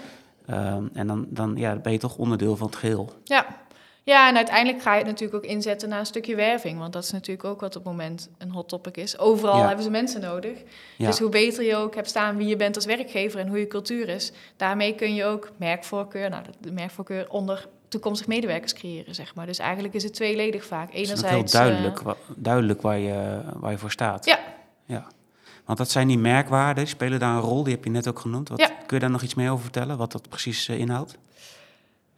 Ehm, 0.48 0.84
en 0.94 1.08
dan, 1.08 1.26
dan 1.30 1.54
ja, 1.56 1.76
ben 1.76 1.92
je 1.92 1.98
toch 1.98 2.18
onderdeel 2.18 2.56
van 2.56 2.68
het 2.68 2.76
geheel. 2.76 3.14
Ja. 3.24 3.46
Ja, 4.14 4.28
en 4.30 4.36
uiteindelijk 4.36 4.82
ga 4.82 4.92
je 4.92 4.98
het 4.98 5.08
natuurlijk 5.08 5.44
ook 5.46 5.50
inzetten 5.52 5.90
naar 5.90 6.00
een 6.00 6.06
stukje 6.06 6.36
werving. 6.36 6.80
Want 6.80 6.94
dat 6.94 7.04
is 7.04 7.12
natuurlijk 7.12 7.48
ook 7.48 7.60
wat 7.62 7.76
op 7.76 7.84
het 7.84 7.92
moment 7.92 8.30
een 8.38 8.52
hot 8.52 8.70
topic 8.70 8.98
is. 8.98 9.18
Overal 9.18 9.58
Ja. 9.58 9.66
hebben 9.68 9.84
ze 9.84 9.90
mensen 9.90 10.22
nodig. 10.22 10.58
Ja, 10.98 11.08
Dus 11.08 11.20
hoe 11.20 11.30
beter 11.30 11.64
je 11.64 11.76
ook 11.76 11.96
hebt 11.96 12.10
staan 12.10 12.38
wie 12.38 12.48
je 12.48 12.56
bent 12.56 12.76
als 12.76 12.86
werkgever 12.86 13.40
en 13.40 13.48
hoe 13.48 13.60
je 13.60 13.68
cultuur 13.68 14.10
is, 14.10 14.32
daarmee 14.58 14.96
kun 14.96 15.16
je 15.16 15.26
ook 15.26 15.50
merkvoorkeur, 15.58 16.30
nou, 16.30 16.44
de 16.60 16.72
merkvoorkeur 16.72 17.30
onder 17.30 17.68
toekomstig 17.88 18.28
medewerkers 18.28 18.74
creëren, 18.74 19.16
zeg 19.16 19.36
maar. 19.36 19.46
Dus 19.46 19.60
eigenlijk 19.60 19.94
is 19.94 20.04
het 20.04 20.14
tweeledig 20.14 20.66
vaak. 20.66 20.92
het 20.92 21.00
is 21.00 21.10
nog 21.10 21.18
Enerzijds. 21.24 21.54
heel 21.54 21.62
eh, 21.62 21.68
duidelijk, 21.68 22.02
duidelijk 22.36 22.82
waar, 22.82 22.98
je, 23.00 23.42
waar 23.54 23.72
je 23.72 23.78
voor 23.78 23.92
staat. 23.92 24.26
Ja. 24.26 24.40
ja. 24.86 25.08
Want 25.66 25.78
dat 25.78 25.90
zijn 25.92 26.08
die 26.08 26.18
merkwaarden, 26.18 26.84
die 26.84 26.94
spelen 26.94 27.20
daar 27.20 27.36
een 27.36 27.42
rol, 27.42 27.64
die 27.64 27.74
heb 27.74 27.84
je 27.84 27.90
net 27.90 28.08
ook 28.08 28.20
genoemd. 28.20 28.50
Wat, 28.50 28.60
Ja. 28.60 28.68
Kun 28.68 28.96
je 28.98 29.00
daar 29.00 29.10
nog 29.12 29.22
iets 29.22 29.36
meer 29.36 29.50
over 29.52 29.64
vertellen, 29.64 29.98
wat 29.98 30.12
dat 30.12 30.30
precies 30.30 30.68
eh, 30.68 30.80
inhoudt? 30.80 31.18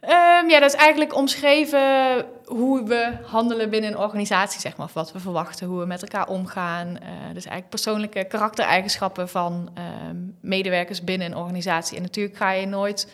Ehm, 0.00 0.48
ja, 0.48 0.60
dat 0.60 0.72
is 0.72 0.78
eigenlijk 0.78 1.14
omschreven 1.14 2.26
hoe 2.44 2.84
we 2.84 3.12
handelen 3.24 3.70
binnen 3.70 3.90
een 3.90 3.98
organisatie, 3.98 4.60
zeg 4.60 4.76
maar. 4.76 4.86
Of 4.86 4.92
wat 4.92 5.12
we 5.12 5.18
verwachten, 5.18 5.66
hoe 5.66 5.80
we 5.80 5.86
met 5.86 6.02
elkaar 6.02 6.28
omgaan. 6.28 6.98
Eh, 6.98 7.08
dus 7.08 7.44
eigenlijk 7.44 7.68
persoonlijke 7.68 8.24
karaktereigenschappen 8.24 9.28
van 9.28 9.70
ehm, 9.74 10.16
medewerkers 10.40 11.04
binnen 11.04 11.30
een 11.30 11.36
organisatie. 11.36 11.96
En 11.96 12.02
natuurlijk 12.02 12.36
ga 12.36 12.50
je 12.52 12.66
nooit 12.66 13.12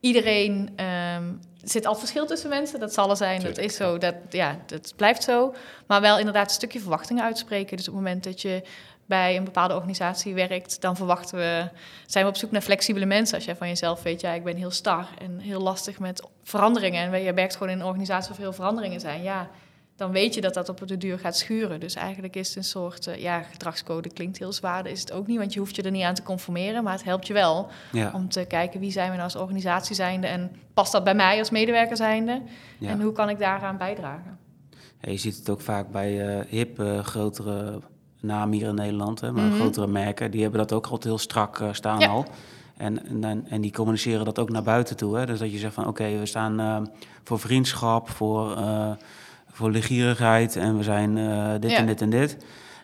iedereen... 0.00 0.70
ehm, 0.76 1.32
er 1.62 1.70
zit 1.70 1.86
al 1.86 1.94
verschil 1.94 2.26
tussen 2.26 2.48
mensen, 2.48 2.80
dat 2.80 2.94
zal 2.94 3.10
er 3.10 3.16
zijn, 3.16 3.42
dat 3.42 3.58
is 3.58 3.76
zo, 3.76 3.98
dat, 3.98 4.14
ja, 4.30 4.58
dat 4.66 4.92
blijft 4.96 5.22
zo. 5.22 5.54
Maar 5.86 6.00
wel 6.00 6.18
inderdaad 6.18 6.48
een 6.48 6.54
stukje 6.54 6.80
verwachtingen 6.80 7.24
uitspreken. 7.24 7.76
Dus 7.76 7.88
op 7.88 7.94
het 7.94 8.02
moment 8.02 8.24
dat 8.24 8.42
je 8.42 8.62
bij 9.06 9.36
een 9.36 9.44
bepaalde 9.44 9.74
organisatie 9.74 10.34
werkt, 10.34 10.80
dan 10.80 10.96
verwachten 10.96 11.38
we, 11.38 11.68
zijn 12.06 12.24
we 12.24 12.30
op 12.30 12.36
zoek 12.36 12.50
naar 12.50 12.60
flexibele 12.60 13.06
mensen. 13.06 13.34
Als 13.34 13.44
jij 13.44 13.56
van 13.56 13.68
jezelf 13.68 14.02
weet, 14.02 14.20
ja, 14.20 14.32
ik 14.32 14.44
ben 14.44 14.56
heel 14.56 14.70
star 14.70 15.08
en 15.18 15.38
heel 15.38 15.60
lastig 15.60 15.98
met 15.98 16.22
veranderingen. 16.42 17.12
En 17.12 17.22
je 17.22 17.34
werkt 17.34 17.52
gewoon 17.56 17.72
in 17.72 17.80
een 17.80 17.86
organisatie 17.86 18.28
waar 18.28 18.38
veel 18.38 18.52
veranderingen 18.52 19.00
zijn. 19.00 19.22
Ja, 19.22 19.50
dan 19.96 20.10
weet 20.10 20.34
je 20.34 20.40
dat 20.40 20.54
dat 20.54 20.68
op 20.68 20.88
de 20.88 20.96
duur 20.96 21.18
gaat 21.18 21.36
schuren. 21.36 21.80
Dus 21.80 21.94
eigenlijk 21.94 22.36
is 22.36 22.48
het 22.48 22.56
een 22.56 22.64
soort, 22.64 23.06
eh, 23.06 23.22
ja, 23.22 23.42
gedragscode 23.42 24.12
klinkt 24.12 24.38
heel 24.38 24.52
zwaar, 24.52 24.86
is 24.86 25.00
het 25.00 25.12
ook 25.12 25.26
niet, 25.26 25.38
want 25.38 25.52
je 25.52 25.58
hoeft 25.58 25.76
je 25.76 25.82
er 25.82 25.90
niet 25.90 26.02
aan 26.02 26.14
te 26.14 26.22
conformeren. 26.22 26.84
Maar 26.84 26.92
het 26.92 27.04
helpt 27.04 27.26
je 27.26 27.32
wel 27.32 27.68
Ja, 27.92 28.10
om 28.14 28.28
te 28.28 28.44
kijken 28.44 28.80
wie 28.80 28.92
zijn 28.92 29.06
we 29.08 29.16
nou 29.16 29.24
als 29.24 29.36
organisatie 29.36 29.94
zijnde 29.94 30.26
en 30.26 30.56
past 30.74 30.92
dat 30.92 31.04
bij 31.04 31.14
mij 31.14 31.38
als 31.38 31.50
medewerker 31.50 31.96
zijnde? 31.96 32.42
ja. 32.78 32.88
En 32.88 33.00
hoe 33.00 33.12
kan 33.12 33.28
ik 33.28 33.38
daaraan 33.38 33.76
bijdragen? 33.76 34.38
Ja, 35.00 35.10
je 35.10 35.16
ziet 35.16 35.36
het 35.36 35.50
ook 35.50 35.60
vaak 35.60 35.90
bij 35.90 36.38
eh 36.38 36.44
hip, 36.48 36.78
eh, 36.78 36.98
grotere 36.98 37.80
namen 38.24 38.58
hier 38.58 38.68
in 38.68 38.74
Nederland, 38.74 39.20
hè, 39.20 39.32
maar 39.32 39.44
Mhm. 39.44 39.54
grotere 39.54 39.86
merken, 39.86 40.30
die 40.30 40.42
hebben 40.42 40.60
dat 40.60 40.72
ook 40.72 40.84
altijd 40.84 41.04
heel 41.04 41.18
strak 41.18 41.60
eh, 41.60 41.68
staan 41.72 42.00
Ja. 42.00 42.08
al. 42.08 42.24
En, 42.76 43.22
en, 43.24 43.44
en 43.48 43.60
die 43.60 43.72
communiceren 43.72 44.24
dat 44.24 44.38
ook 44.38 44.50
naar 44.50 44.62
buiten 44.62 44.96
toe. 44.96 45.16
Hè? 45.16 45.26
Dus 45.26 45.38
dat 45.38 45.52
je 45.52 45.58
zegt 45.58 45.74
van 45.74 45.86
oké, 45.86 46.18
we 46.18 46.26
staan 46.26 46.60
eh, 46.60 46.76
voor 47.24 47.38
vriendschap, 47.38 48.08
voor, 48.10 48.56
eh 48.56 48.90
voor 49.52 49.70
legierigheid 49.70 50.56
en 50.56 50.76
we 50.76 50.82
zijn 50.82 51.14
dit 51.60 51.70
Ja. 51.70 51.76
en 51.76 51.86
dit 51.86 52.00
en 52.00 52.10
dit. 52.10 52.36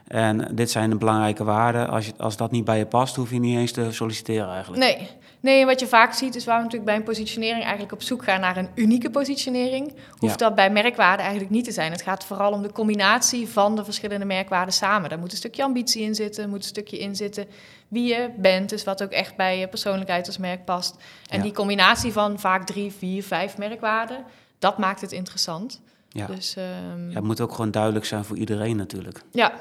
En 0.07 0.49
dit 0.55 0.71
zijn 0.71 0.91
de 0.91 0.97
belangrijke 0.97 1.45
waarden. 1.45 1.89
Als, 1.89 2.07
je, 2.07 2.13
als 2.19 2.37
dat 2.37 2.51
niet 2.51 2.65
bij 2.65 2.79
je 2.79 2.87
past, 2.87 3.17
hoef 3.17 3.31
je 3.31 3.39
niet 3.39 3.57
eens 3.59 3.73
te 3.73 3.93
solliciteren 3.93 4.49
eigenlijk. 4.51 4.83
Nee. 4.83 5.09
Nee, 5.41 5.67
wat 5.67 5.81
je 5.81 5.87
vaak 5.87 6.13
ziet 6.13 6.35
is 6.35 6.45
waar 6.45 6.57
we 6.57 6.63
natuurlijk 6.63 6.91
bij 6.91 6.97
een 6.99 7.07
positionering 7.07 7.63
eigenlijk 7.63 7.93
op 7.93 8.03
zoek 8.03 8.25
gaan 8.25 8.41
naar 8.41 8.57
een 8.57 8.69
unieke 8.75 9.11
positionering. 9.11 9.95
Hoeft 10.19 10.41
Ja. 10.41 10.47
dat 10.47 10.55
bij 10.55 10.71
merkwaarden 10.71 11.21
eigenlijk 11.25 11.51
niet 11.55 11.65
te 11.65 11.73
zijn. 11.73 11.93
Het 11.93 12.03
gaat 12.03 12.25
vooral 12.25 12.53
om 12.53 12.63
de 12.63 12.73
combinatie 12.73 13.49
van 13.49 13.77
de 13.77 13.85
verschillende 13.85 14.25
merkwaarden 14.25 14.75
samen. 14.75 15.09
Daar 15.11 15.19
moet 15.19 15.31
een 15.31 15.37
stukje 15.37 15.63
ambitie 15.65 16.03
in 16.03 16.15
zitten, 16.15 16.49
moet 16.49 16.59
een 16.59 16.65
stukje 16.69 16.99
in 16.99 17.17
zitten 17.17 17.47
wie 17.89 18.09
je 18.15 18.31
bent, 18.37 18.69
dus 18.69 18.85
wat 18.85 19.03
ook 19.03 19.11
echt 19.11 19.37
bij 19.37 19.59
je 19.59 19.69
persoonlijkheid 19.69 20.27
als 20.27 20.39
merk 20.39 20.65
past. 20.65 20.97
En 21.29 21.37
Ja. 21.37 21.43
die 21.43 21.53
combinatie 21.53 22.13
van 22.13 22.39
vaak 22.39 22.67
drie, 22.67 22.93
vier, 22.93 23.23
vijf 23.23 23.59
merkwaarden, 23.59 24.25
dat 24.59 24.79
maakt 24.79 25.01
het 25.01 25.13
interessant. 25.13 25.81
Ja. 26.09 26.27
Dus 26.27 26.57
ehm, 26.57 27.09
Ja, 27.09 27.15
het 27.15 27.25
moet 27.25 27.41
ook 27.41 27.53
gewoon 27.55 27.71
duidelijk 27.71 28.05
zijn 28.05 28.25
voor 28.25 28.37
iedereen 28.37 28.77
natuurlijk. 28.77 29.23
ja, 29.33 29.53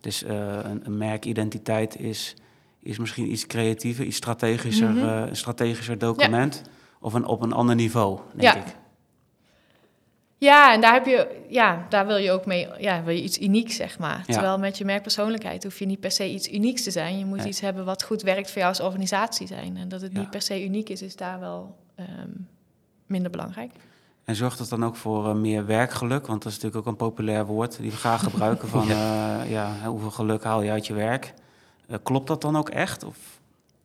Dus 0.00 0.22
eh, 0.22 0.36
een, 0.62 0.80
een 0.84 0.96
merkidentiteit 0.98 1.96
is, 2.00 2.34
is 2.88 2.98
misschien 2.98 3.30
iets 3.32 3.46
creatiever, 3.46 4.04
iets 4.04 4.16
strategischer, 4.16 4.90
Mhm. 4.90 5.08
eh, 5.08 5.28
een 5.28 5.36
strategischer 5.36 5.98
document. 5.98 6.62
Of 7.00 7.14
een, 7.14 7.24
op 7.26 7.42
een 7.42 7.52
ander 7.52 7.74
niveau, 7.74 8.20
denk 8.34 8.42
Ja. 8.54 8.56
ik. 8.60 8.76
Ja, 10.38 10.72
en 10.72 10.80
daar 10.80 10.92
heb 10.92 11.06
je, 11.06 11.44
ja, 11.48 11.86
daar 11.88 12.06
wil 12.06 12.16
je 12.16 12.30
ook 12.30 12.46
mee, 12.46 12.68
ja, 12.78 13.02
wil 13.02 13.14
je 13.14 13.22
iets 13.22 13.40
unieks, 13.40 13.76
zeg 13.76 13.98
maar. 13.98 14.22
Ja. 14.26 14.32
Terwijl 14.32 14.58
met 14.58 14.78
je 14.78 14.84
merkpersoonlijkheid 14.84 15.62
hoef 15.62 15.78
je 15.78 15.86
niet 15.86 16.00
per 16.00 16.10
se 16.10 16.30
iets 16.30 16.52
unieks 16.52 16.82
te 16.82 16.90
zijn. 16.90 17.18
Je 17.18 17.24
moet 17.24 17.38
Nee. 17.38 17.46
iets 17.46 17.60
hebben 17.60 17.84
wat 17.84 18.02
goed 18.02 18.22
werkt 18.22 18.46
voor 18.50 18.58
jou 18.58 18.68
als 18.68 18.80
organisatie 18.80 19.46
zijn. 19.46 19.76
En 19.76 19.88
dat 19.88 20.00
het 20.00 20.12
Ja. 20.12 20.18
niet 20.18 20.30
per 20.30 20.42
se 20.42 20.64
uniek 20.64 20.88
is, 20.88 21.02
is 21.02 21.16
daar 21.16 21.40
wel 21.40 21.76
ehm, 21.96 22.30
minder 23.06 23.30
belangrijk. 23.30 23.72
En 24.24 24.34
zorgt 24.34 24.58
het 24.58 24.68
dan 24.68 24.84
ook 24.84 24.96
voor 24.96 25.28
eh, 25.28 25.34
meer 25.34 25.66
werkgeluk? 25.66 26.26
Want 26.26 26.42
dat 26.42 26.52
is 26.52 26.58
natuurlijk 26.58 26.86
ook 26.86 26.92
een 26.92 27.06
populair 27.08 27.46
woord 27.46 27.78
die 27.80 27.90
we 27.90 27.96
graag 27.96 28.22
gebruiken. 28.22 28.68
Van 28.78 28.86
ja. 28.86 29.42
ja, 29.42 29.72
hoeveel 29.86 30.10
geluk 30.10 30.44
haal 30.44 30.62
je 30.62 30.70
uit 30.70 30.86
je 30.86 30.94
werk? 30.94 31.34
Eh, 31.88 31.98
klopt 32.02 32.26
dat 32.26 32.40
dan 32.40 32.56
ook 32.56 32.68
echt? 32.70 33.04
Of? 33.04 33.16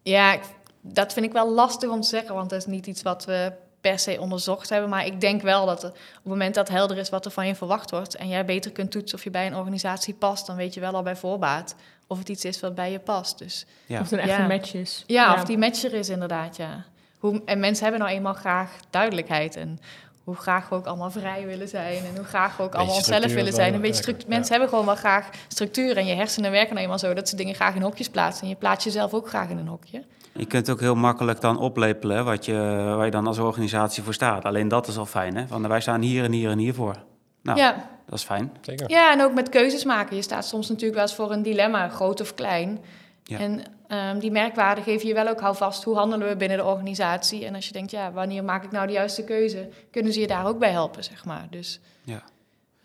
Ja, 0.04 0.38
dat 0.82 1.14
vind 1.14 1.26
ik 1.26 1.32
wel 1.32 1.52
lastig 1.52 1.90
om 1.90 2.02
te 2.02 2.08
zeggen, 2.08 2.36
want 2.36 2.50
dat 2.50 2.60
is 2.60 2.66
niet 2.66 2.88
iets 2.88 3.02
wat 3.02 3.26
we 3.26 3.52
per 3.82 4.00
se 4.00 4.18
onderzocht 4.20 4.70
hebben. 4.70 4.90
Maar 4.90 5.06
ik 5.06 5.22
denk 5.22 5.42
wel 5.42 5.66
dat 5.66 5.84
op 5.84 5.94
het 5.94 6.24
moment 6.24 6.56
dat 6.56 6.70
helder 6.70 6.98
is 6.98 7.10
wat 7.10 7.26
er 7.26 7.32
van 7.32 7.48
je 7.48 7.56
verwacht 7.56 7.92
wordt 7.92 8.16
en 8.16 8.28
jij 8.28 8.46
beter 8.46 8.72
kunt 8.72 8.92
toetsen 8.92 9.18
of 9.18 9.24
je 9.24 9.30
bij 9.30 9.48
een 9.48 9.56
organisatie 9.56 10.14
past, 10.14 10.46
dan 10.46 10.56
weet 10.56 10.74
je 10.74 10.80
wel 10.80 10.94
al 10.94 11.04
bij 11.04 11.16
voorbaat 11.16 11.76
of 12.08 12.18
het 12.18 12.30
iets 12.30 12.46
is 12.46 12.60
wat 12.60 12.76
bij 12.76 12.92
je 12.92 13.00
past. 13.00 13.38
Dus 13.38 13.66
Ja. 13.86 14.00
Of 14.00 14.10
het 14.10 14.12
een 14.20 14.26
echte 14.28 14.42
Ja. 14.42 14.48
match 14.48 14.74
is. 14.74 15.04
ja, 15.08 15.34
of 15.34 15.44
die 15.44 15.58
match 15.58 15.84
er 15.84 15.94
is 15.94 16.10
inderdaad, 16.10 16.56
ja. 16.58 16.84
Hoe, 17.20 17.42
en 17.46 17.60
mensen 17.60 17.84
hebben 17.84 18.02
nou 18.02 18.14
eenmaal 18.16 18.34
graag 18.34 18.72
duidelijkheid 18.90 19.56
en 19.56 19.80
hoe 20.24 20.36
graag 20.36 20.70
we 20.70 20.76
ook 20.76 20.86
allemaal 20.86 21.12
vrij 21.12 21.46
willen 21.46 21.68
zijn 21.68 21.98
en 22.06 22.16
hoe 22.16 22.26
graag 22.26 22.58
we 22.58 22.64
ook 22.64 22.76
allemaal 22.76 22.96
onszelf 22.96 23.34
willen 23.34 23.54
zijn. 23.54 23.74
Een 23.74 23.82
beetje 23.82 24.02
structuur. 24.02 24.24
ja. 24.30 24.34
Mensen 24.36 24.52
hebben 24.52 24.70
gewoon 24.70 24.86
wel 24.86 24.96
graag 24.96 25.30
structuur 25.48 25.98
en 25.98 26.06
je 26.06 26.14
hersenen 26.16 26.52
werken 26.52 26.70
nou 26.72 26.82
eenmaal 26.82 27.00
zo 27.00 27.14
dat 27.14 27.30
ze 27.30 27.36
dingen 27.36 27.56
graag 27.56 27.76
in 27.76 27.82
hokjes 27.82 28.10
plaatsen. 28.10 28.44
En 28.44 28.50
je 28.50 28.56
plaatst 28.56 28.86
jezelf 28.86 29.14
ook 29.14 29.28
graag 29.28 29.50
in 29.50 29.58
een 29.58 29.68
hokje. 29.68 30.04
Je 30.34 30.46
kunt 30.46 30.70
ook 30.70 30.80
heel 30.80 30.96
makkelijk 30.96 31.42
dan 31.42 31.58
oplepelen 31.58 32.26
wat 32.26 32.46
je, 32.46 32.54
waar 32.96 33.06
je 33.06 33.12
dan 33.12 33.28
als 33.28 33.38
organisatie 33.38 34.04
voor 34.04 34.14
staat. 34.14 34.46
Alleen 34.46 34.68
dat 34.68 34.88
is 34.88 34.98
al 34.98 35.06
fijn, 35.06 35.36
hè? 35.36 35.48
Van, 35.48 35.68
wij 35.68 35.82
staan 35.82 36.02
hier 36.02 36.24
en 36.24 36.32
hier 36.32 36.50
en 36.50 36.58
hier 36.58 36.74
voor. 36.74 36.96
Nou, 37.42 37.58
Ja. 37.58 37.90
dat 38.06 38.20
is 38.20 38.26
fijn. 38.26 38.52
Zeker. 38.62 38.90
Ja, 38.90 39.12
en 39.12 39.22
ook 39.24 39.34
met 39.34 39.50
keuzes 39.50 39.84
maken. 39.84 40.16
Je 40.16 40.22
staat 40.22 40.46
soms 40.46 40.68
natuurlijk 40.68 40.94
wel 40.96 41.04
eens 41.04 41.16
voor 41.16 41.32
een 41.32 41.42
dilemma, 41.44 41.90
groot 41.90 42.22
of 42.22 42.34
klein. 42.34 42.80
Ja. 43.24 43.40
En 43.40 43.62
ehm, 43.98 44.20
die 44.20 44.32
merkwaarden 44.32 44.84
geven 44.84 45.08
je 45.08 45.14
wel 45.14 45.28
ook 45.28 45.40
houvast. 45.40 45.84
Hoe 45.84 45.96
handelen 45.96 46.28
we 46.28 46.36
binnen 46.36 46.58
de 46.58 46.64
organisatie? 46.64 47.46
En 47.46 47.56
als 47.56 47.68
je 47.68 47.74
denkt, 47.74 47.92
ja, 47.92 48.12
wanneer 48.12 48.44
maak 48.44 48.64
ik 48.64 48.72
nou 48.72 48.88
de 48.88 48.94
juiste 48.94 49.24
keuze? 49.24 49.70
Kunnen 49.92 50.14
ze 50.14 50.20
je 50.20 50.28
daar 50.28 50.46
ook 50.48 50.60
bij 50.60 50.72
helpen, 50.72 51.04
zeg 51.04 51.26
maar. 51.26 51.48
Dus, 51.50 51.80
Ja. 52.04 52.22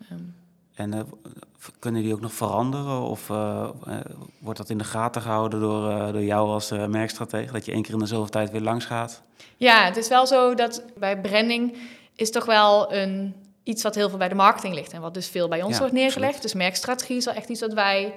ehm, 0.09 0.19
En 0.75 0.93
eh, 0.93 0.99
kunnen 1.79 2.01
die 2.03 2.13
ook 2.13 2.21
nog 2.21 2.33
veranderen? 2.33 3.01
Of 3.01 3.29
eh, 3.29 3.69
eh, 3.87 3.97
wordt 4.39 4.57
dat 4.59 4.69
in 4.69 4.77
de 4.77 4.83
gaten 4.83 5.21
gehouden 5.21 5.59
door, 5.59 6.11
door 6.13 6.23
jou 6.23 6.49
als 6.49 6.71
merkstratege? 6.71 7.51
Dat 7.53 7.65
je 7.65 7.71
één 7.71 7.81
keer 7.81 7.93
in 7.93 7.99
de 7.99 8.05
zoveel 8.05 8.29
tijd 8.29 8.51
weer 8.51 8.61
langs 8.61 8.85
gaat? 8.85 9.21
ja, 9.57 9.83
het 9.85 9.97
is 9.97 10.07
wel 10.07 10.27
zo 10.27 10.53
dat 10.53 10.83
bij 10.97 11.21
branding 11.21 11.77
is 12.15 12.31
toch 12.31 12.45
wel 12.45 12.93
een, 12.93 13.35
iets 13.63 13.83
wat 13.83 13.95
heel 13.95 14.09
veel 14.09 14.17
bij 14.17 14.29
de 14.29 14.35
marketing 14.35 14.73
ligt. 14.73 14.93
En 14.93 15.01
wat 15.01 15.13
dus 15.13 15.27
veel 15.27 15.47
bij 15.47 15.61
ons 15.61 15.73
Ja, 15.73 15.79
wordt 15.79 15.93
neergelegd. 15.93 16.25
absoluut. 16.33 16.41
Dus 16.51 16.61
merkstrategie 16.61 17.17
is 17.17 17.25
wel 17.25 17.33
echt 17.33 17.49
iets 17.49 17.61
wat 17.61 17.73
wij 17.73 18.13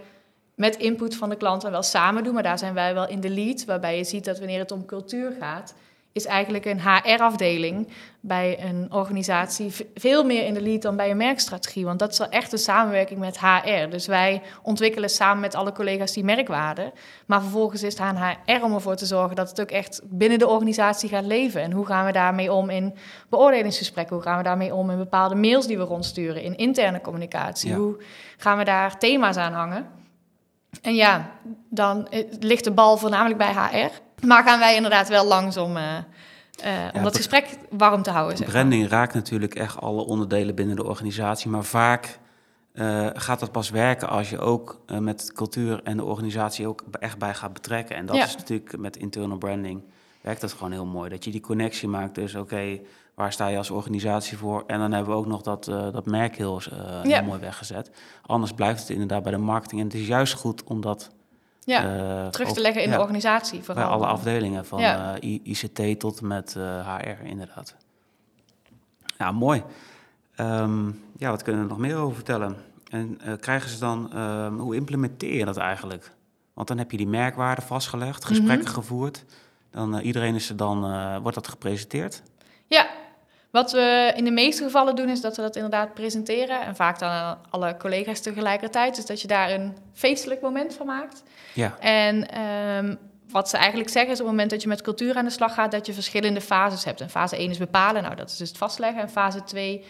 met 0.55 0.77
input 0.77 1.17
van 1.17 1.29
de 1.29 1.37
klanten 1.37 1.71
wel 1.71 1.83
samen 1.83 2.25
doen. 2.25 2.35
Maar 2.35 2.43
daar 2.43 2.59
zijn 2.59 2.75
wij 2.75 2.95
wel 2.95 3.09
in 3.09 3.21
de 3.21 3.31
lead. 3.31 3.65
Waarbij 3.65 3.97
je 3.97 4.05
ziet 4.05 4.25
dat 4.25 4.39
wanneer 4.39 4.59
het 4.59 4.71
om 4.71 4.85
cultuur 4.85 5.33
gaat, 5.41 5.75
is 6.13 6.27
eigenlijk 6.27 6.65
een 6.65 6.81
HR-afdeling 6.81 7.89
bij 8.21 8.65
een 8.65 8.93
organisatie 8.93 9.73
veel 9.95 10.25
meer 10.25 10.45
in 10.45 10.55
de 10.55 10.63
lead 10.63 10.83
dan 10.83 10.97
bij 10.97 11.11
een 11.11 11.17
merkstrategie. 11.17 11.85
Want 11.85 11.99
dat 11.99 12.13
is 12.13 12.19
wel 12.19 12.29
echt 12.29 12.53
een 12.53 12.59
samenwerking 12.59 13.21
met 13.21 13.41
HR. 13.41 13.91
Dus 13.91 14.07
wij 14.07 14.43
ontwikkelen 14.63 15.11
samen 15.11 15.41
met 15.41 15.55
alle 15.55 15.73
collega's 15.73 16.13
die 16.13 16.25
merkwaarden. 16.25 16.93
Maar 17.27 17.41
vervolgens 17.41 17.83
is 17.83 17.93
het 17.93 18.03
aan 18.03 18.37
HR 18.45 18.65
om 18.65 18.75
ervoor 18.75 18.97
te 18.97 19.07
zorgen 19.07 19.37
dat 19.37 19.49
het 19.49 19.61
ook 19.61 19.71
echt 19.71 20.01
binnen 20.05 20.39
de 20.39 20.49
organisatie 20.49 21.09
gaat 21.09 21.25
leven. 21.25 21.63
En 21.63 21.73
hoe 21.73 21.87
gaan 21.87 22.07
we 22.07 22.13
daarmee 22.13 22.53
om 22.53 22.71
in 22.71 22.95
beoordelingsgesprekken? 23.29 24.17
Hoe 24.17 24.25
gaan 24.25 24.37
we 24.37 24.43
daarmee 24.43 24.75
om 24.75 24.91
in 24.91 24.99
bepaalde 24.99 25.35
mails 25.35 25.67
die 25.67 25.79
we 25.79 25.85
rondsturen, 25.85 26.43
in 26.43 26.57
interne 26.57 27.01
communicatie? 27.01 27.71
Ja. 27.71 27.77
Hoe 27.77 27.97
gaan 28.37 28.59
we 28.59 28.65
daar 28.65 28.99
thema's 28.99 29.37
aan 29.37 29.53
hangen? 29.53 30.02
En 30.81 30.95
ja, 30.95 31.31
dan 31.69 32.09
eh, 32.09 32.25
ligt 32.41 32.65
de 32.65 32.71
bal 32.73 32.97
voornamelijk 32.97 33.39
bij 33.39 33.53
HR. 33.53 34.27
Maar 34.27 34.43
gaan 34.43 34.59
wij 34.59 34.77
inderdaad 34.77 35.09
wel 35.09 35.27
langs 35.27 35.57
om, 35.57 35.77
eh, 35.77 35.97
eh, 35.97 36.05
om 36.65 36.99
Ja, 36.99 37.03
dat 37.03 37.17
gesprek 37.17 37.59
warm 37.71 38.03
te 38.03 38.11
houden. 38.11 38.37
Zeg 38.37 38.47
maar. 38.47 38.57
Branding 38.57 38.89
raakt 38.89 39.15
natuurlijk 39.15 39.55
echt 39.55 39.81
alle 39.81 40.05
onderdelen 40.05 40.55
binnen 40.55 40.77
de 40.77 40.85
organisatie. 40.85 41.51
Maar 41.51 41.65
vaak 41.65 42.21
gaat 43.15 43.41
dat 43.41 43.53
pas 43.53 43.71
werken 43.71 44.09
als 44.09 44.31
je 44.31 44.39
ook 44.39 44.81
met 44.99 45.33
cultuur 45.33 45.81
en 45.85 45.97
de 45.97 46.05
organisatie 46.05 46.67
ook 46.67 46.85
echt 47.01 47.19
bij 47.19 47.35
gaat 47.35 47.53
betrekken. 47.53 47.97
En 47.97 48.07
dat 48.07 48.17
Ja. 48.17 48.25
is 48.25 48.37
natuurlijk 48.37 48.77
met 48.79 48.97
internal 48.97 49.39
branding 49.39 49.83
werkt 50.21 50.41
dat 50.41 50.53
gewoon 50.53 50.73
heel 50.73 50.87
mooi. 50.87 51.11
Dat 51.11 51.25
je 51.25 51.31
die 51.31 51.41
connectie 51.41 51.89
maakt. 51.89 52.15
Dus 52.15 52.35
oké, 52.35 52.79
waar 53.23 53.33
sta 53.33 53.47
je 53.47 53.57
als 53.57 53.71
organisatie 53.71 54.39
voor? 54.39 54.65
En 54.67 54.79
dan 54.79 54.93
hebben 54.93 55.13
we 55.13 55.19
ook 55.19 55.27
nog 55.27 55.43
dat, 55.43 55.69
eh, 55.69 55.93
dat 55.93 56.07
merk 56.07 56.37
heel, 56.37 56.61
eh, 56.71 56.79
Ja. 57.05 57.19
heel 57.19 57.23
mooi 57.29 57.41
weggezet. 57.41 57.91
Anders 58.27 58.53
blijft 58.53 58.81
het 58.81 58.91
inderdaad 58.91 59.23
bij 59.23 59.33
de 59.33 59.39
marketing. 59.39 59.81
En 59.81 59.87
het 59.87 59.97
is 59.97 60.07
juist 60.07 60.35
goed 60.35 60.65
om 60.65 60.81
dat 60.81 61.11
Ja, 61.65 61.83
eh, 62.25 62.29
terug 62.29 62.53
te 62.53 62.61
leggen 62.61 62.83
in 62.83 62.89
ja, 62.91 62.95
de 62.97 63.01
organisatie. 63.03 63.57
bij 63.57 63.65
Vooral. 63.65 63.89
alle 63.91 64.07
afdelingen, 64.07 64.67
van 64.67 64.81
Ja. 64.81 65.17
ICT 65.21 66.01
tot 66.01 66.21
met 66.21 66.57
eh, 66.57 66.97
HR, 66.97 67.25
inderdaad. 67.25 67.77
Ja, 69.19 69.33
mooi. 69.33 69.63
Ehm, 70.35 70.87
ja, 71.17 71.31
wat 71.31 71.43
kunnen 71.43 71.63
we 71.63 71.69
er 71.69 71.75
nog 71.79 71.87
meer 71.87 71.97
over 71.97 72.15
vertellen? 72.15 72.57
En 72.91 73.19
krijgen 73.41 73.71
ze 73.71 73.79
dan, 73.79 74.13
ehm, 74.13 74.55
hoe 74.55 74.75
implementeer 74.77 75.35
je 75.35 75.45
dat 75.45 75.57
eigenlijk? 75.57 76.13
Want 76.55 76.69
dan 76.69 76.79
heb 76.79 76.91
je 76.91 76.97
die 76.97 77.09
merkwaarden 77.09 77.65
vastgelegd, 77.65 78.25
gesprekken 78.25 78.65
Mhm. 78.69 78.75
gevoerd. 78.75 79.25
Dan 79.71 79.97
uh, 79.99 80.05
iedereen 80.05 80.35
is 80.35 80.49
er 80.49 80.57
dan, 80.57 80.91
uh, 80.93 81.17
wordt 81.17 81.35
dat 81.37 81.49
gepresenteerd? 81.49 82.23
Ja, 82.67 82.87
wat 83.53 83.73
we 83.73 84.13
in 84.17 84.25
de 84.25 84.31
meeste 84.31 84.63
gevallen 84.63 84.97
doen 84.97 85.09
is 85.09 85.21
dat 85.21 85.37
we 85.37 85.43
dat 85.43 85.57
inderdaad 85.57 85.95
presenteren. 85.95 86.61
En 86.61 86.77
vaak 86.77 86.99
dan 86.99 87.09
aan 87.09 87.39
alle 87.51 87.77
collega's 87.77 88.21
tegelijkertijd. 88.21 88.97
Dus 88.97 89.07
dat 89.07 89.21
je 89.21 89.29
daar 89.29 89.51
een 89.51 89.77
feestelijk 89.93 90.41
moment 90.41 90.75
van 90.75 90.87
maakt. 90.87 91.23
Ja. 91.55 91.79
En 91.79 92.41
um, 92.41 92.99
wat 93.29 93.49
ze 93.49 93.57
eigenlijk 93.57 93.91
zeggen 93.91 94.13
is 94.13 94.21
op 94.21 94.27
het 94.27 94.35
moment 94.35 94.51
dat 94.51 94.63
je 94.63 94.69
met 94.69 94.83
cultuur 94.83 95.15
aan 95.15 95.25
de 95.25 95.31
slag 95.31 95.55
gaat, 95.55 95.71
dat 95.71 95.87
je 95.87 95.93
verschillende 95.93 96.41
fases 96.41 96.85
hebt. 96.85 97.01
En 97.01 97.11
fase 97.11 97.37
1 97.37 97.51
is 97.51 97.59
bepalen, 97.59 98.03
nou 98.03 98.15
dat 98.15 98.31
is 98.31 98.37
dus 98.37 98.49
het 98.49 98.59
vastleggen. 98.59 99.03
En 99.03 99.11
fase 99.11 99.45
2 99.45 99.85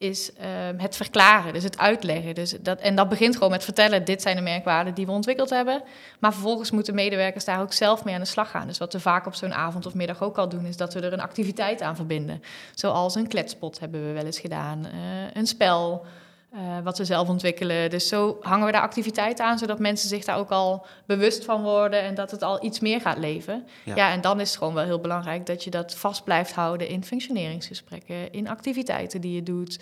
is 0.00 0.30
um, 0.68 0.78
het 0.78 0.96
verklaren, 0.96 1.52
dus 1.52 1.62
het 1.62 1.78
uitleggen. 1.78 2.34
Dus 2.34 2.54
dat, 2.60 2.80
en 2.80 2.94
dat 2.94 3.08
begint 3.08 3.34
gewoon 3.34 3.50
met 3.50 3.64
vertellen, 3.64 4.04
dit 4.04 4.22
zijn 4.22 4.36
de 4.36 4.42
merkwaarden 4.42 4.94
die 4.94 5.06
we 5.06 5.12
ontwikkeld 5.12 5.50
hebben. 5.50 5.82
Maar 6.18 6.32
vervolgens 6.32 6.70
moeten 6.70 6.94
medewerkers 6.94 7.44
daar 7.44 7.60
ook 7.60 7.72
zelf 7.72 8.04
mee 8.04 8.14
aan 8.14 8.20
de 8.20 8.26
slag 8.26 8.50
gaan. 8.50 8.66
Dus 8.66 8.78
wat 8.78 8.92
we 8.92 9.00
vaak 9.00 9.26
op 9.26 9.34
zo'n 9.34 9.54
avond 9.54 9.86
of 9.86 9.94
middag 9.94 10.22
ook 10.22 10.38
al 10.38 10.48
doen, 10.48 10.66
is 10.66 10.76
dat 10.76 10.94
we 10.94 11.00
er 11.00 11.12
een 11.12 11.20
activiteit 11.20 11.82
aan 11.82 11.96
verbinden. 11.96 12.42
Zoals 12.74 13.14
een 13.14 13.28
kletspot 13.28 13.80
hebben 13.80 14.06
we 14.06 14.12
wel 14.12 14.24
eens 14.24 14.40
gedaan, 14.40 14.86
uh, 14.86 14.92
een 15.32 15.46
spel... 15.46 16.06
Uh, 16.54 16.78
wat 16.82 16.98
we 16.98 17.04
zelf 17.04 17.28
ontwikkelen. 17.28 17.90
Dus 17.90 18.08
zo 18.08 18.38
hangen 18.40 18.66
we 18.66 18.72
daar 18.72 18.80
activiteiten 18.82 19.44
aan, 19.44 19.58
zodat 19.58 19.78
mensen 19.78 20.08
zich 20.08 20.24
daar 20.24 20.38
ook 20.38 20.50
al 20.50 20.86
bewust 21.06 21.44
van 21.44 21.62
worden 21.62 22.02
en 22.02 22.14
dat 22.14 22.30
het 22.30 22.42
al 22.42 22.64
iets 22.64 22.80
meer 22.80 23.00
gaat 23.00 23.18
leven. 23.18 23.66
Ja. 23.84 23.96
ja, 23.96 24.12
en 24.12 24.20
dan 24.20 24.40
is 24.40 24.48
het 24.48 24.58
gewoon 24.58 24.74
wel 24.74 24.84
heel 24.84 25.00
belangrijk 25.00 25.46
dat 25.46 25.64
je 25.64 25.70
dat 25.70 25.94
vast 25.94 26.24
blijft 26.24 26.52
houden 26.52 26.88
in 26.88 27.04
functioneringsgesprekken, 27.04 28.32
in 28.32 28.48
activiteiten 28.48 29.20
die 29.20 29.34
je 29.34 29.42
doet. 29.42 29.78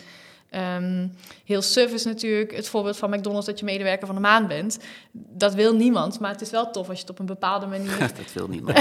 Um, 0.50 1.12
heel 1.44 1.62
suf 1.62 1.92
is 1.92 2.04
natuurlijk 2.04 2.56
het 2.56 2.68
voorbeeld 2.68 2.96
van 2.96 3.10
McDonald's 3.10 3.46
dat 3.46 3.58
je 3.58 3.64
medewerker 3.64 4.06
van 4.06 4.14
de 4.14 4.20
maand 4.20 4.48
bent. 4.48 4.78
Dat 5.12 5.54
wil 5.54 5.74
niemand, 5.74 6.20
maar 6.20 6.30
het 6.30 6.40
is 6.40 6.50
wel 6.50 6.70
tof 6.70 6.88
als 6.88 6.96
je 6.96 7.02
het 7.02 7.10
op 7.10 7.18
een 7.18 7.26
bepaalde 7.26 7.66
manier. 7.66 7.98
dat 7.98 8.32
wil 8.32 8.46
niemand. 8.48 8.78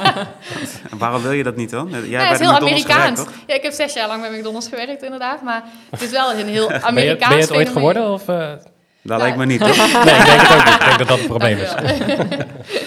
Waarom 0.98 1.22
wil 1.22 1.32
je 1.32 1.42
dat 1.42 1.56
niet 1.56 1.70
dan? 1.70 1.88
Jij 1.90 2.08
ja, 2.08 2.24
het 2.24 2.40
is 2.40 2.46
heel 2.46 2.56
Amerikaans. 2.56 3.20
Gewerkt, 3.20 3.44
ja, 3.46 3.54
ik 3.54 3.62
heb 3.62 3.72
zes 3.72 3.94
jaar 3.94 4.08
lang 4.08 4.20
bij 4.20 4.38
McDonald's 4.38 4.68
gewerkt, 4.68 5.02
inderdaad. 5.02 5.42
Maar 5.42 5.64
het 5.90 6.02
is 6.02 6.10
wel 6.10 6.32
een 6.32 6.48
heel 6.48 6.72
Amerikaans. 6.72 6.94
Ben 6.94 7.04
je, 7.04 7.16
ben 7.18 7.36
je 7.36 7.42
het 7.42 7.52
ooit 7.52 7.68
geworden? 7.68 8.12
Of, 8.12 8.28
uh... 8.28 8.52
Dat 9.02 9.18
ja. 9.18 9.24
lijkt 9.24 9.36
me 9.36 9.46
niet, 9.46 9.60
toch? 9.60 10.04
nee, 10.04 10.14
ik 10.14 10.24
denk 10.24 10.40
het 10.40 10.58
ook 10.58 10.64
niet. 10.64 10.74
Ik 10.74 10.84
denk 10.84 10.98
dat 10.98 11.08
dat 11.08 11.18
het 11.18 11.26
probleem 11.26 11.58
is. 11.58 11.70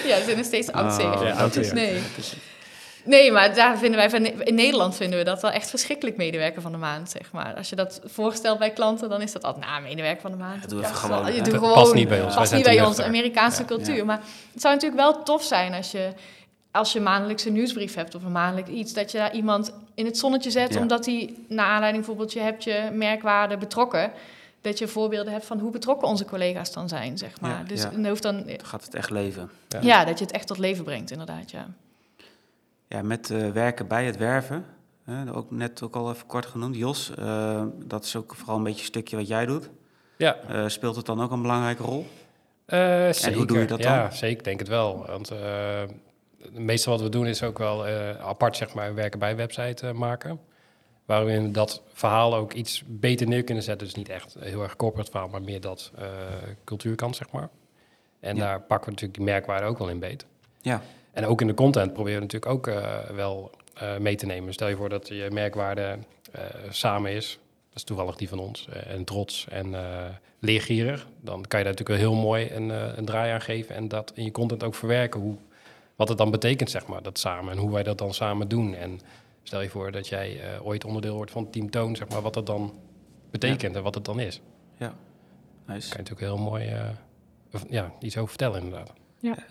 ja, 0.06 0.16
ze 0.18 0.22
zijn 0.24 0.36
nog 0.36 0.46
steeds 0.46 0.72
oud 0.72 0.92
Oh, 0.92 1.22
ja, 1.22 1.32
oud 1.32 1.52
dus 1.52 1.72
nee. 1.72 2.02
Nee, 3.04 3.32
maar 3.32 3.54
daar 3.54 3.78
vinden 3.78 3.98
wij 3.98 4.10
van, 4.10 4.24
in 4.24 4.54
Nederland 4.54 4.96
vinden 4.96 5.18
we 5.18 5.24
dat 5.24 5.42
wel 5.42 5.50
echt 5.50 5.70
verschrikkelijk 5.70 6.16
medewerker 6.16 6.62
van 6.62 6.72
de 6.72 6.78
maand, 6.78 7.10
zeg 7.10 7.32
maar. 7.32 7.54
Als 7.54 7.68
je 7.68 7.76
dat 7.76 8.00
voorstelt 8.04 8.58
bij 8.58 8.70
klanten, 8.70 9.08
dan 9.08 9.20
is 9.22 9.32
dat 9.32 9.42
altijd, 9.44 9.64
nou, 9.64 9.82
medewerker 9.82 10.20
van 10.20 10.30
de 10.30 10.36
maand. 10.36 10.62
Ja, 10.62 10.68
doe 10.68 10.82
even 10.82 10.94
gewoon. 10.94 11.34
Je 11.34 11.42
doet 11.42 11.54
gewoon. 11.54 11.72
past 11.74 11.94
niet 11.94 12.08
bij 12.08 12.22
ons. 12.22 12.34
Past 12.34 12.48
Wij 12.50 12.58
niet 12.58 12.66
zijn 12.66 12.78
bij 12.78 12.86
ons. 12.86 13.00
Amerikaanse 13.00 13.60
Ja. 13.60 13.66
cultuur. 13.66 13.96
Ja. 13.96 14.04
Maar 14.04 14.20
het 14.52 14.60
zou 14.62 14.74
natuurlijk 14.74 15.00
wel 15.00 15.22
tof 15.22 15.42
zijn 15.42 15.74
als 15.74 15.90
je, 15.90 16.08
als 16.70 16.92
je 16.92 17.00
maandelijks 17.00 17.44
een 17.44 17.52
nieuwsbrief 17.52 17.94
hebt 17.94 18.14
of 18.14 18.24
een 18.24 18.32
maandelijk 18.32 18.68
iets, 18.68 18.92
dat 18.92 19.10
je 19.10 19.18
daar 19.18 19.34
iemand 19.34 19.72
in 19.94 20.04
het 20.06 20.18
zonnetje 20.18 20.50
zet, 20.50 20.74
Ja. 20.74 20.80
omdat 20.80 21.06
hij, 21.06 21.34
naar 21.48 21.66
aanleiding 21.66 22.04
bijvoorbeeld, 22.04 22.32
je 22.32 22.40
hebt 22.40 22.64
je 22.64 22.88
merkwaarde 22.92 23.56
betrokken, 23.56 24.12
dat 24.60 24.78
je 24.78 24.88
voorbeelden 24.88 25.32
hebt 25.32 25.44
van 25.46 25.58
hoe 25.58 25.70
betrokken 25.70 26.08
onze 26.08 26.24
collega's 26.24 26.72
dan 26.72 26.88
zijn, 26.88 27.18
zeg 27.18 27.40
maar. 27.40 27.50
Ja, 27.50 27.62
dus 27.66 27.82
ja. 27.82 27.90
dan 27.90 28.06
hoeft 28.06 28.22
dan, 28.22 28.36
Dan 28.46 28.56
gaat 28.62 28.84
het 28.84 28.94
echt 28.94 29.10
leven. 29.10 29.50
Ja. 29.68 29.78
ja, 29.82 30.04
dat 30.04 30.18
je 30.18 30.24
het 30.24 30.34
echt 30.34 30.46
tot 30.46 30.58
leven 30.58 30.84
brengt, 30.84 31.10
inderdaad, 31.10 31.50
ja. 31.50 31.66
Ja, 32.94 33.02
met 33.02 33.30
uh, 33.30 33.50
werken 33.50 33.86
bij 33.86 34.04
het 34.04 34.16
werven, 34.16 34.64
uh, 35.08 35.36
ook 35.36 35.50
net 35.50 35.82
ook 35.82 35.96
al 35.96 36.10
even 36.12 36.26
kort 36.26 36.46
genoemd. 36.46 36.76
Jos, 36.76 37.12
uh, 37.18 37.62
dat 37.84 38.04
is 38.04 38.16
ook 38.16 38.34
vooral 38.34 38.56
een 38.56 38.62
beetje 38.62 38.80
een 38.80 38.86
stukje 38.86 39.16
wat 39.16 39.28
jij 39.28 39.46
doet. 39.46 39.70
Ja. 40.16 40.36
Uh, 40.50 40.68
speelt 40.68 40.96
het 40.96 41.06
dan 41.06 41.22
ook 41.22 41.30
een 41.30 41.42
belangrijke 41.42 41.82
rol? 41.82 42.06
zeker. 42.66 43.24
En 43.24 43.34
hoe 43.34 43.46
doe 43.46 43.58
je 43.58 43.66
dat 43.66 43.82
dan? 43.82 43.92
Ja, 43.92 44.10
zeker, 44.10 44.42
denk 44.42 44.58
het 44.58 44.68
wel. 44.68 45.06
Want 45.06 45.32
meeste 46.50 46.90
wat 46.90 47.00
we 47.00 47.08
doen 47.08 47.26
is 47.26 47.42
ook 47.42 47.58
wel 47.58 47.86
apart, 48.20 48.56
zeg 48.56 48.74
maar, 48.74 48.94
werken 48.94 49.18
bij 49.18 49.36
website 49.36 49.92
maken. 49.92 50.40
waarin 51.04 51.42
we 51.42 51.50
dat 51.50 51.82
verhaal 51.92 52.34
ook 52.34 52.52
iets 52.52 52.82
beter 52.86 53.26
neer 53.26 53.44
kunnen 53.44 53.62
zetten. 53.64 53.86
Dus 53.86 53.96
niet 53.96 54.08
echt 54.08 54.36
heel 54.40 54.62
erg 54.62 54.76
corporate 54.76 55.10
verhaal, 55.10 55.28
maar 55.28 55.42
meer 55.42 55.60
dat 55.60 55.92
eh, 55.98 56.06
cultuurkant, 56.64 57.16
zeg 57.16 57.30
maar. 57.30 57.48
En 58.20 58.36
Ja. 58.36 58.42
daar 58.42 58.60
pakken 58.60 58.84
we 58.84 58.90
natuurlijk 58.90 59.18
die 59.18 59.24
merkwaarde 59.24 59.66
ook 59.66 59.78
wel 59.78 59.88
in 59.88 59.98
beet. 59.98 60.26
Ja, 60.60 60.82
En 61.14 61.26
ook 61.26 61.40
in 61.40 61.46
de 61.46 61.54
content 61.54 61.92
proberen 61.92 62.18
we 62.18 62.24
natuurlijk 62.24 62.52
ook 62.52 62.66
eh, 62.66 63.00
wel 63.10 63.50
eh, 63.74 63.96
mee 63.96 64.16
te 64.16 64.26
nemen. 64.26 64.52
Stel 64.52 64.68
je 64.68 64.76
voor 64.76 64.88
dat 64.88 65.08
je 65.08 65.28
merkwaarde 65.32 65.98
eh, 66.32 66.42
samen 66.70 67.12
is. 67.12 67.38
Dat 67.68 67.76
is 67.76 67.84
toevallig 67.84 68.16
die 68.16 68.28
van 68.28 68.38
ons. 68.38 68.68
en 68.86 69.04
trots 69.04 69.46
en 69.48 69.74
leergierig. 70.38 71.06
Dan 71.20 71.44
kan 71.48 71.58
je 71.58 71.64
daar 71.64 71.74
natuurlijk 71.74 71.88
wel 72.00 72.10
heel 72.10 72.22
mooi 72.22 72.50
een, 72.50 72.98
een 72.98 73.04
draai 73.04 73.32
aan 73.32 73.40
geven. 73.40 73.74
En 73.74 73.88
dat 73.88 74.12
in 74.14 74.24
je 74.24 74.30
content 74.30 74.62
ook 74.62 74.74
verwerken. 74.74 75.20
Hoe, 75.20 75.36
wat 75.96 76.08
het 76.08 76.18
dan 76.18 76.30
betekent, 76.30 76.70
zeg 76.70 76.86
maar, 76.86 77.02
dat 77.02 77.18
samen. 77.18 77.52
En 77.52 77.58
hoe 77.58 77.72
wij 77.72 77.82
dat 77.82 77.98
dan 77.98 78.14
samen 78.14 78.48
doen. 78.48 78.74
En 78.74 79.00
stel 79.42 79.60
je 79.60 79.68
voor 79.68 79.92
dat 79.92 80.08
jij 80.08 80.40
ooit 80.62 80.84
onderdeel 80.84 81.14
wordt 81.14 81.30
van 81.30 81.50
Team 81.50 81.70
Toon. 81.70 81.96
Zeg 81.96 82.08
maar, 82.08 82.22
wat 82.22 82.34
dat 82.34 82.46
dan 82.46 82.74
betekent 83.30 83.76
en 83.76 83.82
wat 83.82 83.94
het 83.94 84.04
dan 84.04 84.20
is. 84.20 84.40
ja. 84.78 84.94
Daar 85.66 85.76
Nice. 85.76 85.88
kan 85.88 86.04
je 86.04 86.10
natuurlijk 86.10 86.38
heel 86.38 86.50
mooi 86.50 86.72
ja, 87.68 87.92
iets 88.00 88.16
over 88.16 88.28
vertellen, 88.28 88.62
inderdaad. 88.62 88.92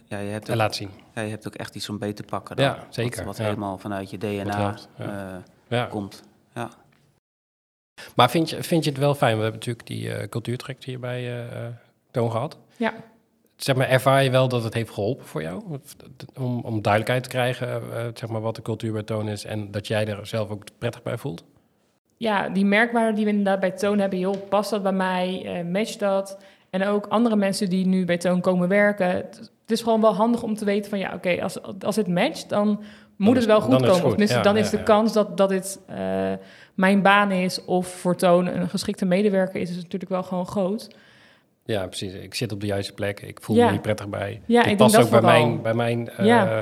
Ja, 0.07 0.17
je 0.19 0.29
hebt 0.29 0.47
En 0.47 0.53
ook, 0.53 0.59
laten 0.59 0.75
zien. 0.75 0.89
ja, 1.15 1.21
je 1.21 1.29
hebt 1.29 1.47
ook 1.47 1.55
echt 1.55 1.75
iets 1.75 1.89
om 1.89 1.97
beter 1.97 2.15
te 2.25 2.29
pakken. 2.29 2.55
Dan, 2.55 2.65
Ja, 2.65 2.87
zeker, 2.89 3.17
Wat, 3.17 3.25
wat 3.25 3.37
ja. 3.37 3.43
helemaal 3.43 3.77
vanuit 3.77 4.09
je 4.09 4.17
DNA 4.17 4.57
ja. 4.59 4.75
eh, 4.97 5.35
Ja. 5.67 5.85
komt. 5.85 6.23
Ja. 6.55 6.69
Maar 8.15 8.29
vind 8.29 8.49
je, 8.49 8.63
vind 8.63 8.83
je 8.83 8.89
het 8.89 8.99
wel 8.99 9.15
fijn? 9.15 9.35
We 9.37 9.41
hebben 9.41 9.59
natuurlijk 9.59 9.87
die 9.87 10.13
eh 10.13 10.29
cultuurtraject 10.29 10.83
hier 10.83 10.99
bij 10.99 11.19
eh, 11.19 11.65
eh, 11.65 11.71
Toon 12.11 12.31
gehad. 12.31 12.57
Ja. 12.77 12.93
Zeg 13.55 13.75
maar, 13.75 13.87
ervaar 13.89 14.23
je 14.23 14.29
wel 14.29 14.47
dat 14.47 14.63
het 14.63 14.73
heeft 14.73 14.89
geholpen 14.93 15.25
voor 15.25 15.41
jou? 15.41 15.63
Om, 16.39 16.59
om 16.59 16.81
duidelijkheid 16.81 17.23
te 17.23 17.29
krijgen, 17.29 17.67
eh, 17.93 18.05
zeg 18.13 18.29
maar, 18.29 18.41
wat 18.41 18.55
de 18.55 18.61
cultuur 18.61 18.91
bij 18.93 19.03
Toon 19.03 19.27
is... 19.27 19.45
en 19.45 19.71
dat 19.71 19.87
jij 19.87 20.07
er 20.07 20.27
zelf 20.27 20.49
ook 20.49 20.63
prettig 20.77 21.03
bij 21.03 21.17
voelt? 21.17 21.43
ja, 22.17 22.49
die 22.49 22.65
merkwaarde 22.65 23.15
die 23.15 23.23
we 23.25 23.29
inderdaad 23.31 23.59
bij 23.59 23.71
Toon 23.71 23.99
hebben, 23.99 24.19
joh, 24.19 24.47
past 24.49 24.69
dat 24.69 24.83
bij 24.83 24.91
mij? 24.91 25.41
Eh 25.45 25.65
matcht 25.65 25.99
dat? 25.99 26.37
En 26.73 26.87
ook 26.87 27.07
andere 27.07 27.35
mensen 27.35 27.69
die 27.69 27.85
nu 27.85 28.05
bij 28.05 28.17
Toon 28.17 28.41
komen 28.41 28.67
werken. 28.67 29.09
Het, 29.09 29.51
het 29.61 29.71
is 29.71 29.81
gewoon 29.81 30.01
wel 30.01 30.15
handig 30.15 30.43
om 30.43 30.55
te 30.55 30.65
weten 30.65 30.89
van, 30.89 30.99
ja, 30.99 31.13
oké, 31.13 31.41
als, 31.41 31.61
als 31.79 31.95
het 31.95 32.07
matcht, 32.07 32.49
dan 32.49 32.83
moet 33.15 33.35
het 33.35 33.45
wel 33.45 33.61
goed 33.61 33.81
komen. 33.81 34.01
goed, 34.01 34.21
Of 34.21 34.29
ja, 34.29 34.41
dan 34.41 34.55
ja, 34.55 34.61
is 34.61 34.69
de 34.69 34.77
ja. 34.77 34.83
kans 34.83 35.13
dat, 35.13 35.37
dat 35.37 35.49
dit 35.49 35.79
eh, 35.87 36.33
mijn 36.73 37.01
baan 37.01 37.31
is 37.31 37.65
of 37.65 37.87
voor 37.87 38.15
Toon 38.15 38.47
een 38.47 38.69
geschikte 38.69 39.05
medewerker 39.05 39.61
is, 39.61 39.69
is 39.69 39.75
natuurlijk 39.75 40.11
wel 40.11 40.23
gewoon 40.23 40.47
groot. 40.47 40.95
Ja, 41.65 41.87
precies. 41.87 42.13
Ik 42.13 42.35
zit 42.35 42.51
op 42.51 42.59
de 42.59 42.67
juiste 42.67 42.93
plek. 42.93 43.21
Ik 43.21 43.41
voel 43.41 43.55
me 43.55 43.69
hier 43.69 43.79
prettig 43.79 44.09
bij. 44.09 44.41
Ja, 44.45 44.61
Dit 44.61 44.71
ik 44.71 44.77
past 44.77 44.97
ook 44.97 45.09
bij 45.09 45.21
mijn, 45.21 45.61
bij 45.61 45.73
mijn 45.73 46.09
eh, 46.09 46.61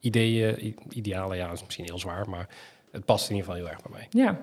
ideeën, 0.00 0.76
idealen. 0.88 1.36
Ja, 1.36 1.46
dat 1.46 1.56
is 1.56 1.64
misschien 1.64 1.84
heel 1.84 1.98
zwaar, 1.98 2.28
maar 2.28 2.48
het 2.92 3.04
past 3.04 3.30
in 3.30 3.36
ieder 3.36 3.50
geval 3.50 3.64
heel 3.64 3.72
erg 3.72 3.82
bij 3.82 3.92
mij. 3.92 4.06
Ja, 4.22 4.40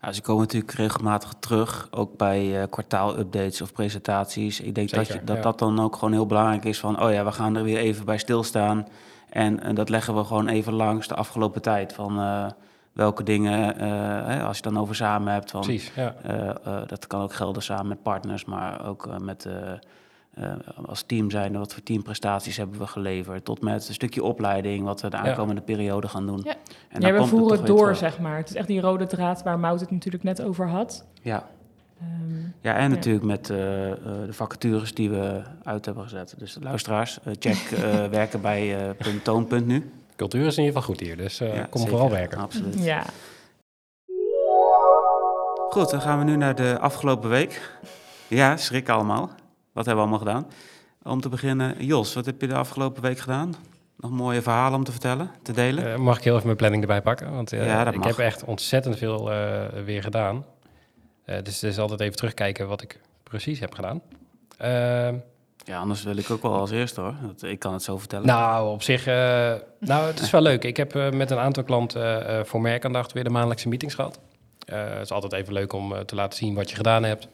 Nou, 0.00 0.14
ze 0.14 0.22
komen 0.22 0.42
natuurlijk 0.42 0.72
regelmatig 0.72 1.32
terug, 1.38 1.88
ook 1.90 2.16
bij 2.16 2.60
eh, 2.60 2.68
kwartaalupdates 2.70 3.60
of 3.60 3.72
presentaties. 3.72 4.60
Ik 4.60 4.74
denk 4.74 4.90
dat 4.90 5.06
je, 5.06 5.24
dat, 5.24 5.36
ja. 5.36 5.42
dat 5.42 5.58
dan 5.58 5.80
ook 5.80 5.94
gewoon 5.94 6.12
heel 6.12 6.26
belangrijk 6.26 6.64
is 6.64 6.80
van, 6.80 7.02
oh 7.02 7.12
ja, 7.12 7.24
we 7.24 7.32
gaan 7.32 7.56
er 7.56 7.62
weer 7.62 7.78
even 7.78 8.04
bij 8.04 8.18
stilstaan. 8.18 8.88
En, 9.28 9.60
en 9.60 9.74
dat 9.74 9.88
leggen 9.88 10.14
we 10.14 10.24
gewoon 10.24 10.48
even 10.48 10.72
langs 10.72 11.08
de 11.08 11.14
afgelopen 11.14 11.62
tijd. 11.62 11.92
Van 11.92 12.18
eh, 12.18 12.46
welke 12.92 13.22
dingen, 13.22 13.78
eh, 13.78 13.88
hè, 14.26 14.42
als 14.42 14.56
je 14.56 14.62
het 14.62 14.72
dan 14.72 14.82
over 14.82 14.94
samen 14.94 15.32
hebt, 15.32 15.50
van, 15.50 15.60
Precies, 15.60 15.92
ja. 15.94 16.14
eh, 16.22 16.48
eh, 16.48 16.56
dat 16.86 17.06
kan 17.06 17.22
ook 17.22 17.32
gelden 17.32 17.62
samen 17.62 17.88
met 17.88 18.02
partners, 18.02 18.44
maar 18.44 18.86
ook 18.86 19.06
eh, 19.06 19.16
met 19.16 19.48
eh, 20.34 20.52
als 20.86 21.02
team 21.02 21.30
zijn. 21.30 21.58
Wat 21.58 21.72
voor 21.74 21.82
teamprestaties 21.82 22.56
hebben 22.56 22.78
we 22.78 22.86
geleverd? 22.86 23.44
Tot 23.44 23.60
met 23.60 23.88
een 23.88 23.94
stukje 23.94 24.22
opleiding, 24.22 24.84
wat 24.84 25.00
we 25.00 25.10
de 25.10 25.16
Ja. 25.16 25.22
aankomende 25.22 25.60
periode 25.60 26.08
gaan 26.08 26.26
doen. 26.26 26.40
Ja. 26.44 26.54
En 26.88 27.00
ja 27.00 27.12
we 27.12 27.16
komt 27.18 27.28
voeren 27.28 27.56
het 27.58 27.66
door, 27.66 27.94
zeg 27.94 28.18
maar. 28.18 28.36
Het 28.36 28.48
is 28.48 28.54
echt 28.54 28.66
die 28.66 28.80
rode 28.80 29.06
draad 29.06 29.42
waar 29.42 29.58
Mout 29.58 29.80
het 29.80 29.90
natuurlijk 29.90 30.22
net 30.24 30.42
over 30.42 30.68
had. 30.68 31.04
Ja. 31.22 31.48
Ehm, 32.00 32.38
Ja, 32.60 32.74
en 32.74 32.82
Ja. 32.82 32.88
natuurlijk 32.88 33.24
met 33.24 33.50
eh, 33.50 33.90
eh, 33.90 33.96
de 34.26 34.32
vacatures 34.32 34.94
die 34.94 35.10
we 35.10 35.42
uit 35.64 35.84
hebben 35.84 36.02
gezet. 36.04 36.34
Dus 36.38 36.56
luisteraars, 36.60 37.18
check 37.38 37.56
eh, 37.70 38.04
werken 38.20 38.40
bij 38.40 38.88
eh, 38.88 39.12
.toon.nu. 39.22 39.90
Cultuur 40.16 40.46
is 40.46 40.56
in 40.56 40.64
ieder 40.64 40.80
geval 40.80 40.94
goed 40.94 41.06
hier, 41.06 41.16
dus 41.16 41.40
eh, 41.40 41.54
Ja, 41.54 41.62
kom 41.64 41.80
zeker. 41.80 41.88
vooral 41.88 42.10
werken. 42.10 42.38
Absoluut. 42.38 42.84
ja. 42.84 43.02
Goed, 45.70 45.90
dan 45.90 46.00
gaan 46.00 46.18
we 46.18 46.24
nu 46.24 46.36
naar 46.36 46.54
de 46.54 46.78
afgelopen 46.78 47.30
week. 47.30 47.78
Ja, 48.28 48.56
schrik 48.56 48.88
allemaal. 48.88 49.30
Wat 49.72 49.86
hebben 49.86 50.04
we 50.04 50.10
allemaal 50.10 50.26
gedaan? 50.26 50.46
Om 51.12 51.20
te 51.20 51.28
beginnen, 51.28 51.84
Jos, 51.84 52.14
wat 52.14 52.26
heb 52.26 52.40
je 52.40 52.46
de 52.46 52.54
afgelopen 52.54 53.02
week 53.02 53.18
gedaan? 53.18 53.54
Nog 53.96 54.10
mooie 54.10 54.42
verhalen 54.42 54.78
om 54.78 54.84
te 54.84 54.90
vertellen, 54.92 55.30
te 55.42 55.52
delen? 55.52 55.92
Eh, 55.92 55.98
mag 55.98 56.16
ik 56.18 56.24
heel 56.24 56.32
even 56.34 56.44
mijn 56.46 56.56
planning 56.56 56.82
erbij 56.82 57.02
pakken? 57.02 57.32
Want 57.32 57.50
Ja, 57.50 57.84
dat 57.84 57.92
ik 57.94 57.98
mag. 57.98 58.08
heb 58.08 58.18
echt 58.18 58.44
ontzettend 58.44 58.98
veel 58.98 59.32
eh, 59.32 59.64
weer 59.84 60.02
gedaan. 60.02 60.44
Dus 61.24 61.60
het 61.60 61.62
is 61.70 61.78
altijd 61.78 62.00
even 62.00 62.16
terugkijken 62.16 62.68
wat 62.68 62.82
ik 62.82 63.00
precies 63.22 63.60
heb 63.60 63.74
gedaan. 63.74 64.02
Ehm, 64.56 65.14
Ja, 65.64 65.78
anders 65.78 66.02
wil 66.02 66.16
ik 66.16 66.30
ook 66.30 66.42
wel 66.42 66.54
als 66.54 66.70
eerste 66.70 67.00
hoor. 67.00 67.14
Dat- 67.26 67.42
Ik 67.42 67.58
kan 67.58 67.72
het 67.72 67.82
zo 67.82 67.98
vertellen. 67.98 68.26
nou, 68.26 68.70
op 68.72 68.82
zich... 68.82 69.04
nou, 69.04 70.06
het 70.06 70.20
is 70.20 70.30
wel 70.30 70.40
leuk. 70.40 70.64
Ik 70.64 70.76
heb 70.76 70.94
met 71.12 71.30
een 71.30 71.38
aantal 71.38 71.62
klanten 71.64 72.46
voor 72.46 72.60
merkaandacht 72.60 73.12
weer 73.12 73.24
de 73.24 73.30
maandelijkse 73.30 73.68
meetings 73.68 73.94
gehad. 73.94 74.18
Eh, 74.66 74.82
het 74.88 75.00
is 75.02 75.10
altijd 75.10 75.32
even 75.32 75.52
leuk 75.52 75.72
om 75.72 76.04
te 76.06 76.14
laten 76.14 76.38
zien 76.38 76.54
wat 76.54 76.70
je 76.70 76.76
gedaan 76.76 77.02
hebt. 77.02 77.28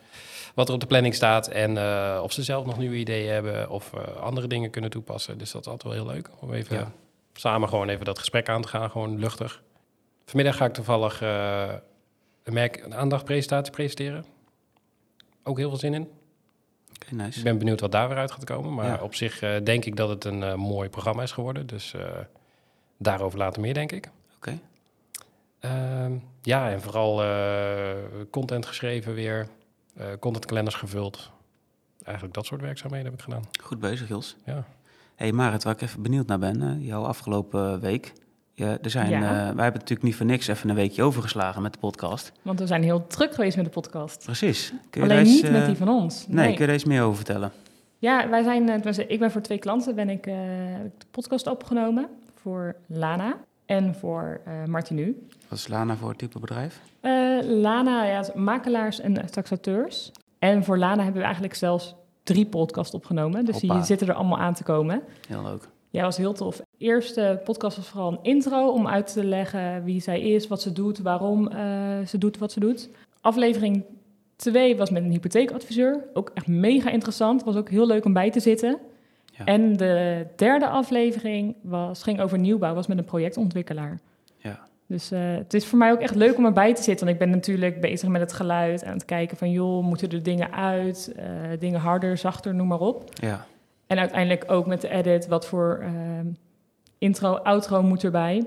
Wat 0.57 0.69
er 0.69 0.75
op 0.75 0.81
de 0.81 0.87
planning 0.87 1.15
staat. 1.15 1.49
En 1.49 1.77
eh, 1.77 2.21
of 2.23 2.33
ze 2.33 2.43
zelf 2.43 2.67
nog 2.67 2.79
nieuwe 2.79 2.97
ideeën 2.97 3.33
hebben. 3.33 3.71
Of 3.71 3.93
eh, 3.93 4.17
andere 4.17 4.47
dingen 4.47 4.71
kunnen 4.71 4.91
toepassen. 4.91 5.39
Dus 5.39 5.51
dat 5.51 5.61
is 5.61 5.69
altijd 5.71 5.95
wel 5.95 6.05
heel 6.05 6.13
leuk. 6.15 6.31
Om 6.41 6.53
even 6.53 6.77
Ja. 6.77 6.93
samen 7.33 7.69
gewoon 7.69 7.89
even 7.89 8.05
dat 8.05 8.19
gesprek 8.19 8.49
aan 8.49 8.63
te 8.63 8.69
gaan. 8.69 8.91
Gewoon 8.91 9.19
luchtig. 9.19 9.63
Vanmiddag 10.25 10.57
ga 10.57 10.65
ik 10.65 10.73
toevallig 10.73 11.23
eh, 11.23 11.73
een, 12.43 12.53
merk, 12.53 12.83
een 12.85 12.95
aandachtpresentatie 12.95 13.73
presenteren. 13.73 14.25
Ook 15.43 15.59
heel 15.59 15.69
veel 15.69 15.79
zin 15.79 15.95
in. 15.95 16.09
Nice. 17.11 17.39
Ik 17.39 17.45
ben 17.45 17.59
benieuwd 17.59 17.81
wat 17.81 17.93
daar 17.93 18.09
weer 18.09 18.19
uit 18.19 18.31
gaat 18.31 18.45
komen. 18.45 18.75
Maar 18.75 18.87
Ja. 18.87 18.99
op 19.03 19.15
zich 19.15 19.39
denk 19.63 19.85
ik 19.85 19.97
dat 19.97 20.09
het 20.09 20.25
een 20.25 20.59
mooi 20.59 20.89
programma 20.89 21.23
is 21.23 21.33
geworden. 21.33 21.67
Dus 21.67 21.95
eh, 21.95 22.03
daarover 22.99 23.39
later 23.39 23.61
meer, 23.63 23.75
denk 23.75 23.93
ik. 23.93 24.11
Oké. 24.37 24.59
Ehm, 25.61 26.13
ja, 26.43 26.71
en 26.71 26.81
vooral 26.83 27.23
content 28.31 28.67
geschreven 28.67 29.15
weer. 29.15 29.49
Eh 29.97 30.07
contentkalenders 30.21 30.75
gevuld. 30.77 31.31
Eigenlijk 32.05 32.35
dat 32.37 32.47
soort 32.47 32.61
werkzaamheden 32.61 33.07
heb 33.07 33.15
ik 33.15 33.21
gedaan. 33.25 33.43
Goed 33.63 33.81
bezig, 33.81 34.09
Jos. 34.09 34.37
Ja. 34.45 34.65
hey 35.15 35.33
Marit, 35.33 35.65
waar 35.65 35.75
ik 35.75 35.81
even 35.81 36.03
benieuwd 36.03 36.27
naar 36.27 36.39
ben, 36.39 36.63
eh, 36.63 36.87
jouw 36.87 37.05
afgelopen 37.05 37.81
week. 37.81 38.13
Ja, 38.55 38.79
er 38.83 38.91
zijn, 38.91 39.11
Ja. 39.11 39.17
eh, 39.17 39.31
wij 39.31 39.45
hebben 39.45 39.65
natuurlijk 39.65 40.03
niet 40.03 40.15
voor 40.17 40.27
niks 40.27 40.47
even 40.47 40.69
een 40.69 40.75
weekje 40.75 41.03
overgeslagen 41.03 41.63
met 41.63 41.73
de 41.73 41.79
podcast. 41.79 42.33
Want 42.43 42.59
we 42.59 42.67
zijn 42.67 42.83
heel 42.83 43.07
druk 43.07 43.35
geweest 43.35 43.57
met 43.57 43.65
de 43.65 43.71
podcast. 43.71 44.25
Precies. 44.25 44.73
Kun 44.91 45.03
je 45.05 45.09
Alleen 45.11 45.25
eens, 45.27 45.43
niet 45.43 45.51
met 45.51 45.67
die 45.67 45.77
van 45.77 45.89
ons. 45.89 46.27
Nee, 46.29 46.47
kun 46.55 46.59
je 46.65 46.67
er 46.67 46.73
eens 46.73 46.85
meer 46.85 47.03
over 47.03 47.17
vertellen? 47.17 47.53
Ja, 47.99 48.29
wij 48.29 48.43
zijn, 48.43 48.69
ik 49.09 49.19
ben 49.19 49.31
voor 49.31 49.41
twee 49.41 49.59
klanten 49.59 49.95
ben 49.95 50.09
ik, 50.09 50.27
eh, 50.27 50.35
heb 50.39 50.85
ik 50.87 51.01
de 51.01 51.07
podcast 51.11 51.47
opgenomen. 51.47 52.09
Voor 52.35 52.77
Lana 52.87 53.37
en 53.67 53.95
voor 53.95 54.41
eh 54.45 54.65
Martinu. 54.65 55.27
Wat 55.49 55.59
is 55.59 55.69
Lana 55.69 55.97
voor 55.97 56.17
type 56.17 56.39
bedrijf? 56.39 56.81
Eh, 57.01 57.39
Lana, 57.43 58.05
ja, 58.05 58.21
is 58.21 58.33
makelaars 58.35 59.01
en 59.01 59.31
taxateurs. 59.31 60.13
En 60.39 60.65
voor 60.65 60.79
Lana 60.79 61.03
hebben 61.03 61.19
we 61.21 61.25
eigenlijk 61.25 61.55
zelfs 61.55 61.95
drie 62.23 62.47
podcasts 62.47 62.95
opgenomen. 62.95 63.45
Dus 63.45 63.61
Hoppa. 63.61 63.75
die 63.77 63.85
zitten 63.85 64.09
er 64.09 64.15
allemaal 64.15 64.39
aan 64.39 64.55
te 64.55 64.63
komen. 64.63 65.03
Heel 65.29 65.43
leuk. 65.43 65.69
Ja, 65.91 66.03
was 66.03 66.17
heel 66.17 66.33
tof. 66.33 66.61
Eerste 66.79 67.41
podcast 67.45 67.77
was 67.77 67.89
vooral 67.89 68.13
een 68.13 68.19
intro 68.23 68.69
om 68.69 68.87
uit 68.87 69.13
te 69.13 69.25
leggen 69.25 69.85
wie 69.85 70.01
zij 70.01 70.21
is, 70.21 70.47
wat 70.47 70.63
ze 70.63 70.73
doet, 70.73 70.99
waarom 70.99 71.49
eh, 71.49 71.59
ze 72.07 72.19
doet 72.19 72.39
wat 72.39 72.53
ze 72.53 72.61
doet. 72.61 72.89
Aflevering 73.21 73.85
2 74.37 74.77
was 74.77 74.91
met 74.91 75.03
een 75.03 75.11
hypotheekadviseur. 75.11 76.05
Ook 76.13 76.31
echt 76.35 76.47
mega 76.47 76.91
interessant. 76.91 77.45
Was 77.45 77.57
ook 77.57 77.71
heel 77.71 77.87
leuk 77.87 78.05
om 78.05 78.13
bij 78.13 78.31
te 78.31 78.41
zitten. 78.41 78.79
Ja. 79.39 79.45
En 79.45 79.77
de 79.77 80.27
derde 80.37 80.69
aflevering 80.69 81.55
was, 81.63 82.03
ging 82.03 82.21
over 82.21 82.39
nieuwbouw, 82.39 82.75
was 82.75 82.87
met 82.87 82.99
een 82.99 83.05
projectontwikkelaar. 83.05 83.99
Ja. 84.37 84.59
Dus 84.87 85.11
eh, 85.11 85.21
het 85.21 85.55
is 85.55 85.67
voor 85.67 85.79
mij 85.79 85.93
ook 85.93 86.01
echt 86.01 86.15
leuk 86.15 86.37
om 86.37 86.45
erbij 86.45 86.75
te 86.75 86.83
zitten. 86.83 87.07
Want 87.07 87.19
ik 87.21 87.25
ben 87.27 87.35
natuurlijk 87.37 87.81
bezig 87.81 88.09
met 88.09 88.21
het 88.21 88.33
geluid. 88.33 88.85
Aan 88.85 88.93
het 88.93 89.05
kijken 89.05 89.37
van, 89.37 89.51
joh, 89.51 89.85
moeten 89.85 90.11
er 90.11 90.23
dingen 90.23 90.53
uit? 90.53 91.13
eh, 91.17 91.25
dingen 91.59 91.81
harder, 91.81 92.17
zachter, 92.19 92.55
noem 92.55 92.67
maar 92.67 92.81
op. 92.81 93.11
Ja, 93.15 93.47
En 93.87 93.99
uiteindelijk 93.99 94.45
ook 94.53 94.67
met 94.67 94.81
de 94.81 94.89
edit, 94.89 95.27
wat 95.27 95.47
voor 95.47 95.79
ehm, 95.83 96.27
intro, 96.99 97.35
outro 97.35 97.83
moet 97.83 98.05
erbij. 98.05 98.45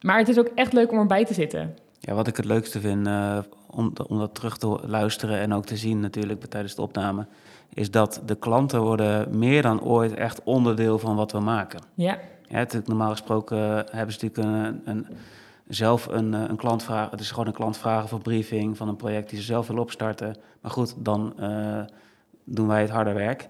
Maar 0.00 0.18
het 0.18 0.28
is 0.28 0.38
ook 0.38 0.50
echt 0.54 0.72
leuk 0.72 0.92
om 0.92 0.98
erbij 0.98 1.24
te 1.24 1.34
zitten. 1.34 1.76
ja 2.00 2.14
wat 2.14 2.26
ik 2.26 2.36
het 2.36 2.44
leukste 2.44 2.80
vind 2.80 3.06
eh, 3.06 3.38
om, 3.70 3.92
om 4.06 4.18
dat 4.18 4.34
terug 4.34 4.56
te 4.56 4.78
luisteren 4.86 5.38
en 5.38 5.52
ook 5.54 5.66
te 5.66 5.76
zien 5.76 6.00
natuurlijk 6.00 6.44
tijdens 6.44 6.74
de 6.74 6.82
opname, 6.82 7.26
is 7.74 7.90
dat 7.90 8.22
de 8.26 8.34
klanten 8.34 8.80
worden 8.80 9.38
meer 9.38 9.62
dan 9.62 9.80
ooit 9.80 10.14
echt 10.14 10.42
onderdeel 10.42 10.98
van 10.98 11.16
wat 11.16 11.32
we 11.32 11.40
maken. 11.40 11.80
Ja, 11.94 12.18
Ja, 12.48 12.56
natuurlijk, 12.56 12.88
normaal 12.88 13.10
gesproken 13.10 13.58
eh, 13.58 13.94
hebben 13.94 14.14
ze 14.14 14.24
natuurlijk 14.24 14.56
een, 14.56 14.80
een, 14.84 15.06
zelf 15.68 16.06
een, 16.06 16.34
eh, 16.34 16.44
een 16.48 16.56
klantvraag. 16.56 17.10
Het 17.10 17.20
is 17.20 17.30
gewoon 17.30 17.46
een 17.46 17.52
klantvraag 17.52 18.12
of 18.12 18.22
briefing 18.22 18.76
van 18.76 18.88
een 18.88 18.96
project 18.96 19.30
die 19.30 19.38
ze 19.38 19.44
zelf 19.44 19.66
willen 19.66 19.82
opstarten. 19.82 20.36
Maar 20.60 20.70
goed, 20.70 20.94
dan 20.96 21.32
eh, 21.38 21.80
doen 22.44 22.66
wij 22.66 22.80
het 22.80 22.90
harde 22.90 23.12
werk. 23.12 23.46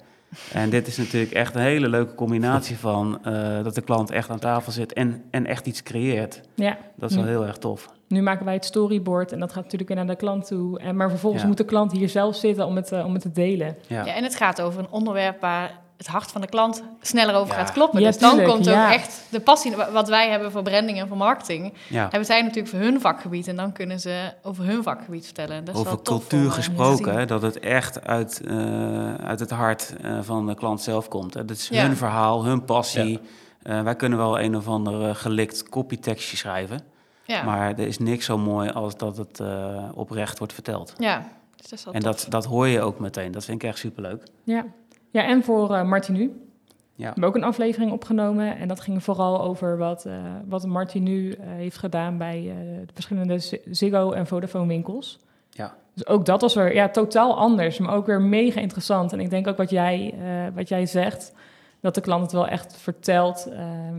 En 0.53 0.71
dit 0.71 0.87
is 0.87 0.97
natuurlijk 0.97 1.33
echt 1.33 1.55
een 1.55 1.61
hele 1.61 1.89
leuke 1.89 2.15
combinatie 2.15 2.79
van 2.79 3.19
eh, 3.25 3.63
dat 3.65 3.75
de 3.75 3.81
klant 3.81 4.11
echt 4.11 4.31
aan 4.31 4.39
tafel 4.39 4.73
zit 4.73 4.93
en, 4.93 5.23
en 5.31 5.47
echt 5.47 5.67
iets 5.67 5.83
creëert. 5.83 6.41
Ja, 6.55 6.79
Dat 6.97 7.11
is 7.11 7.17
wel 7.17 7.25
heel 7.25 7.47
erg 7.47 7.57
tof. 7.57 7.89
nu 8.09 8.23
maken 8.23 8.45
wij 8.45 8.55
het 8.55 8.65
storyboard 8.65 9.33
en 9.33 9.39
dat 9.41 9.53
gaat 9.53 9.63
natuurlijk 9.63 9.91
weer 9.91 9.99
naar 9.99 10.07
de 10.15 10.17
klant 10.17 10.47
toe. 10.47 10.79
En, 10.79 10.97
maar 10.97 11.11
vervolgens 11.11 11.43
Ja. 11.43 11.49
moet 11.49 11.57
de 11.57 11.65
klant 11.65 11.93
hier 11.93 12.09
zelf 12.09 12.37
zitten 12.37 12.67
om 12.67 12.77
het, 12.77 12.93
eh, 12.93 13.05
om 13.05 13.13
het 13.13 13.23
te 13.23 13.33
delen. 13.33 13.77
Ja. 13.87 14.05
Ja, 14.05 14.15
en 14.15 14.23
het 14.23 14.35
gaat 14.37 14.61
over 14.61 14.81
een 14.81 14.91
onderwerp 14.91 15.41
waar 15.41 15.81
het 15.99 16.07
hart 16.07 16.31
van 16.31 16.41
de 16.41 16.47
klant 16.47 16.83
sneller 17.01 17.35
over 17.35 17.55
Ja. 17.55 17.61
gaat 17.61 17.73
kloppen. 17.73 18.01
Ja, 18.01 18.07
dus 18.07 18.19
dan 18.19 18.31
tuurlijk, 18.31 18.51
komt 18.53 18.65
ja. 18.65 18.87
ook 18.87 18.93
echt 18.93 19.23
de 19.31 19.41
passie, 19.41 19.77
wa- 19.77 19.91
wat 19.93 20.09
wij 20.09 20.31
hebben 20.31 20.51
voor 20.51 20.63
branding 20.63 21.01
en 21.01 21.09
voor 21.09 21.17
marketing, 21.17 21.73
ja. 21.89 22.03
hebben 22.03 22.25
zij 22.25 22.43
natuurlijk 22.43 22.69
voor 22.69 22.79
hun 22.79 23.01
vakgebied. 23.01 23.49
En 23.49 23.57
dan 23.57 23.73
kunnen 23.73 24.01
ze 24.01 24.33
over 24.43 24.65
hun 24.65 24.83
vakgebied 24.83 25.25
vertellen. 25.25 25.65
Dat 25.65 25.75
is 25.75 25.81
Over 25.81 25.93
wel 25.93 26.03
tof 26.03 26.19
cultuur 26.19 26.41
om, 26.41 26.47
eh, 26.47 26.53
gesproken, 26.53 27.15
hè, 27.15 27.25
dat 27.27 27.43
het 27.43 27.59
echt 27.59 28.05
uit, 28.07 28.41
eh, 28.47 29.15
uit 29.15 29.41
het 29.41 29.51
hart 29.51 29.95
eh, 30.03 30.19
van 30.23 30.47
de 30.47 30.55
klant 30.55 30.81
zelf 30.83 31.09
komt. 31.09 31.35
Hè. 31.35 31.45
Dat 31.45 31.57
is 31.57 31.69
Ja. 31.69 31.83
hun 31.83 31.97
verhaal, 31.97 32.45
hun 32.45 32.65
passie. 32.65 33.21
Eh, 33.63 33.83
wij 33.83 33.95
kunnen 33.97 34.19
wel 34.19 34.41
een 34.41 34.57
of 34.57 34.69
ander 34.69 35.15
gelikt 35.15 35.69
copytekstje 35.69 36.37
schrijven. 36.37 36.81
Ja, 37.25 37.43
Maar 37.43 37.69
er 37.71 37.87
is 37.87 37.99
niks 37.99 38.25
zo 38.25 38.39
mooi 38.39 38.71
als 38.71 38.97
dat 38.97 39.17
het 39.17 39.41
eh, 39.41 39.85
oprecht 39.95 40.39
wordt 40.39 40.53
verteld. 40.53 40.93
ja. 40.99 41.23
Dus 41.57 41.69
dat 41.71 41.79
is 41.79 41.85
wel 41.85 41.95
En 41.95 42.01
tof. 42.01 42.21
dat, 42.21 42.27
dat 42.31 42.45
hoor 42.45 42.67
je 42.67 42.81
ook 42.81 42.99
meteen. 42.99 43.33
Dat 43.33 43.45
vind 43.45 43.63
ik 43.63 43.69
echt 43.69 43.79
superleuk. 43.79 44.23
Ja, 44.43 44.65
ja 45.11 45.25
en 45.25 45.45
voor 45.45 45.75
eh 45.75 45.85
Martinu. 45.85 46.23
Ja. 46.95 47.05
We 47.05 47.05
hebben 47.05 47.25
ook 47.25 47.35
een 47.35 47.45
aflevering 47.45 47.93
opgenomen 47.93 48.57
en 48.57 48.69
dat 48.69 48.81
ging 48.81 49.03
vooral 49.03 49.41
over 49.41 49.79
wat, 49.79 50.05
eh 50.05 50.15
wat 50.47 50.67
Martinu 50.67 51.33
eh, 51.33 51.47
heeft 51.47 51.79
gedaan 51.79 52.19
bij 52.19 52.55
de 52.87 52.93
verschillende 52.93 53.39
Ziggo 53.71 54.13
en 54.13 54.27
Vodafone 54.27 54.67
winkels. 54.67 55.19
Ja. 55.51 55.77
Dus 55.95 56.07
ook 56.07 56.25
dat 56.25 56.41
was 56.41 56.55
weer 56.55 56.75
ja, 56.75 56.89
totaal 56.89 57.39
anders, 57.39 57.79
maar 57.79 57.95
ook 57.95 58.07
weer 58.07 58.23
mega 58.23 58.61
interessant. 58.61 59.13
En 59.13 59.21
ik 59.21 59.31
denk 59.31 59.47
ook 59.47 59.57
wat 59.57 59.71
jij, 59.71 60.15
wat 60.55 60.69
jij 60.69 60.87
zegt, 60.87 61.33
dat 61.81 61.95
de 61.95 62.01
klant 62.01 62.23
het 62.23 62.33
wel 62.33 62.49
echt 62.49 62.77
vertelt, 62.77 63.49
ehm, 63.53 63.97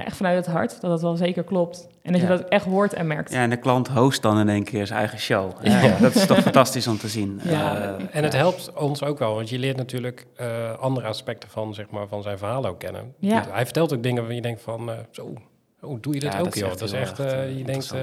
ja, 0.00 0.06
echt 0.06 0.16
vanuit 0.16 0.36
het 0.46 0.54
hart, 0.54 0.80
dat 0.80 0.90
het 0.90 1.00
wel 1.00 1.16
zeker 1.16 1.42
klopt. 1.44 1.88
En 2.02 2.12
dat 2.12 2.20
Ja. 2.20 2.28
je 2.30 2.36
dat 2.38 2.48
echt 2.48 2.64
hoort 2.64 2.92
en 2.92 3.06
merkt. 3.06 3.32
Ja, 3.32 3.42
en 3.42 3.50
de 3.50 3.56
klant 3.56 3.88
host 3.88 4.22
dan 4.22 4.38
in 4.38 4.48
één 4.48 4.64
keer 4.64 4.86
zijn 4.86 4.98
eigen 4.98 5.18
show. 5.18 5.50
Ja. 5.62 5.80
Ja, 5.82 5.98
dat 5.98 6.14
is 6.14 6.26
toch 6.26 6.38
fantastisch 6.42 6.86
om 6.86 6.98
te 6.98 7.08
zien. 7.08 7.40
Ja. 7.44 7.76
Eh, 7.76 8.04
En 8.10 8.22
het 8.24 8.32
ja. 8.32 8.38
helpt 8.38 8.72
ons 8.74 9.02
ook 9.02 9.18
wel, 9.18 9.34
want 9.34 9.48
je 9.48 9.58
leert 9.58 9.76
natuurlijk 9.76 10.26
eh, 10.36 10.46
andere 10.78 11.06
aspecten 11.06 11.48
van, 11.48 11.74
zeg 11.74 11.90
maar, 11.90 12.06
van 12.08 12.22
zijn 12.22 12.38
verhaal 12.38 12.66
ook 12.66 12.78
kennen. 12.78 13.14
Ja. 13.18 13.46
Hij 13.50 13.64
vertelt 13.64 13.92
ook 13.94 14.02
dingen 14.02 14.16
waarvan 14.18 14.34
je 14.36 14.42
denkt 14.42 14.62
van, 14.62 14.90
eh, 14.90 14.96
zo, 15.10 15.32
hoe 15.80 16.00
doe 16.00 16.14
je 16.14 16.20
dit 16.20 16.32
Ja, 16.32 16.38
ook, 16.38 16.44
dat 16.44 16.58
joh? 16.58 16.68
Dat 16.70 16.80
is 16.82 16.92
echt, 16.92 17.16
je 17.56 17.62
denkt, 17.64 17.90
eh, 17.92 18.00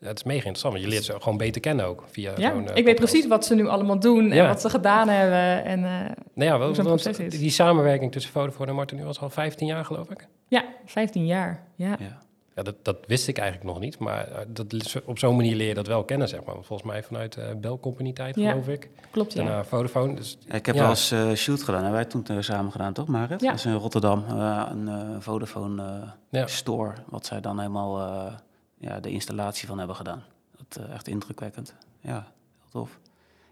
het 0.00 0.16
is 0.18 0.24
mega 0.24 0.36
interessant, 0.36 0.72
want 0.72 0.84
je 0.84 0.90
leert 0.90 1.04
ze 1.04 1.12
gewoon 1.20 1.36
beter 1.38 1.60
kennen 1.60 1.86
ook 1.86 2.04
via 2.10 2.32
Ja, 2.36 2.50
zo'n... 2.50 2.58
eh, 2.68 2.76
ik 2.76 2.84
weet 2.84 2.84
podcast. 2.84 2.98
precies 3.12 3.26
wat 3.28 3.44
ze 3.44 3.54
nu 3.54 3.66
allemaal 3.68 3.98
doen 4.00 4.30
en 4.30 4.36
Ja. 4.36 4.46
wat 4.48 4.60
ze 4.60 4.70
gedaan 4.70 5.08
hebben. 5.08 5.64
En, 5.64 5.84
eh, 5.84 5.90
Nou 6.34 6.50
ja, 6.50 6.58
wel, 6.58 6.66
hoe 6.66 6.76
zo'n 6.76 6.84
want 6.84 7.30
die 7.30 7.50
samenwerking 7.50 8.12
tussen 8.12 8.32
Vodafone 8.32 8.68
en 8.70 8.74
Martin 8.76 8.96
nu 8.96 9.04
was 9.04 9.20
al 9.20 9.30
15 9.30 9.66
jaar, 9.66 9.84
geloof 9.84 10.10
ik. 10.10 10.26
ja, 10.48 10.64
15 10.84 11.26
jaar. 11.26 11.62
Ja. 11.74 11.96
Ja. 11.98 12.18
Ja, 12.54 12.62
dat, 12.62 12.74
dat 12.82 12.96
wist 13.06 13.28
ik 13.28 13.38
eigenlijk 13.38 13.70
nog 13.70 13.80
niet, 13.80 13.98
maar 13.98 14.28
eh, 14.28 14.38
dat, 14.48 15.00
op 15.04 15.18
zo'n 15.18 15.36
manier 15.36 15.56
leer 15.56 15.68
je 15.68 15.74
dat 15.74 15.86
wel 15.86 16.04
kennen, 16.04 16.28
zeg 16.28 16.44
maar. 16.44 16.54
Volgens 16.54 16.82
mij 16.82 17.02
vanuit 17.02 17.36
eh 17.36 17.44
Bell 17.56 17.76
Company 17.80 18.12
tijd, 18.12 18.36
Ja. 18.36 18.50
geloof 18.50 18.68
ik. 18.68 18.90
Klopt, 19.10 19.32
ja. 19.32 19.44
Daarna 19.44 19.64
Vodafone. 19.64 20.14
Dus 20.14 20.38
Ja, 20.48 20.54
Ik 20.54 20.66
heb 20.66 20.74
Ja. 20.74 20.80
wel 20.80 20.90
eens 20.90 21.10
eh, 21.10 21.32
shoot 21.32 21.58
gedaan. 21.62 21.82
Hebben 21.82 22.00
wij 22.00 22.04
toen 22.04 22.42
samen 22.42 22.72
gedaan, 22.72 22.92
toch, 22.92 23.06
Marit? 23.06 23.40
Ja. 23.40 23.50
Dat 23.50 23.58
is 23.58 23.64
in 23.66 23.74
Rotterdam, 23.74 24.24
eh, 24.28 24.66
een 24.70 24.88
eh, 24.88 25.16
Vodafone 25.18 25.82
eh, 25.82 26.08
Ja. 26.30 26.46
store. 26.46 26.92
Wat 27.08 27.26
zij 27.26 27.40
dan 27.40 27.58
helemaal 27.58 27.98
eh, 28.00 28.32
ja, 28.80 29.00
de 29.00 29.10
installatie 29.10 29.68
van 29.68 29.78
hebben 29.78 29.96
gedaan. 29.96 30.22
Dat 30.56 30.84
eh, 30.84 30.94
echt 30.94 31.08
indrukwekkend. 31.08 31.74
Ja, 32.00 32.12
heel 32.58 32.70
tof. 32.70 32.98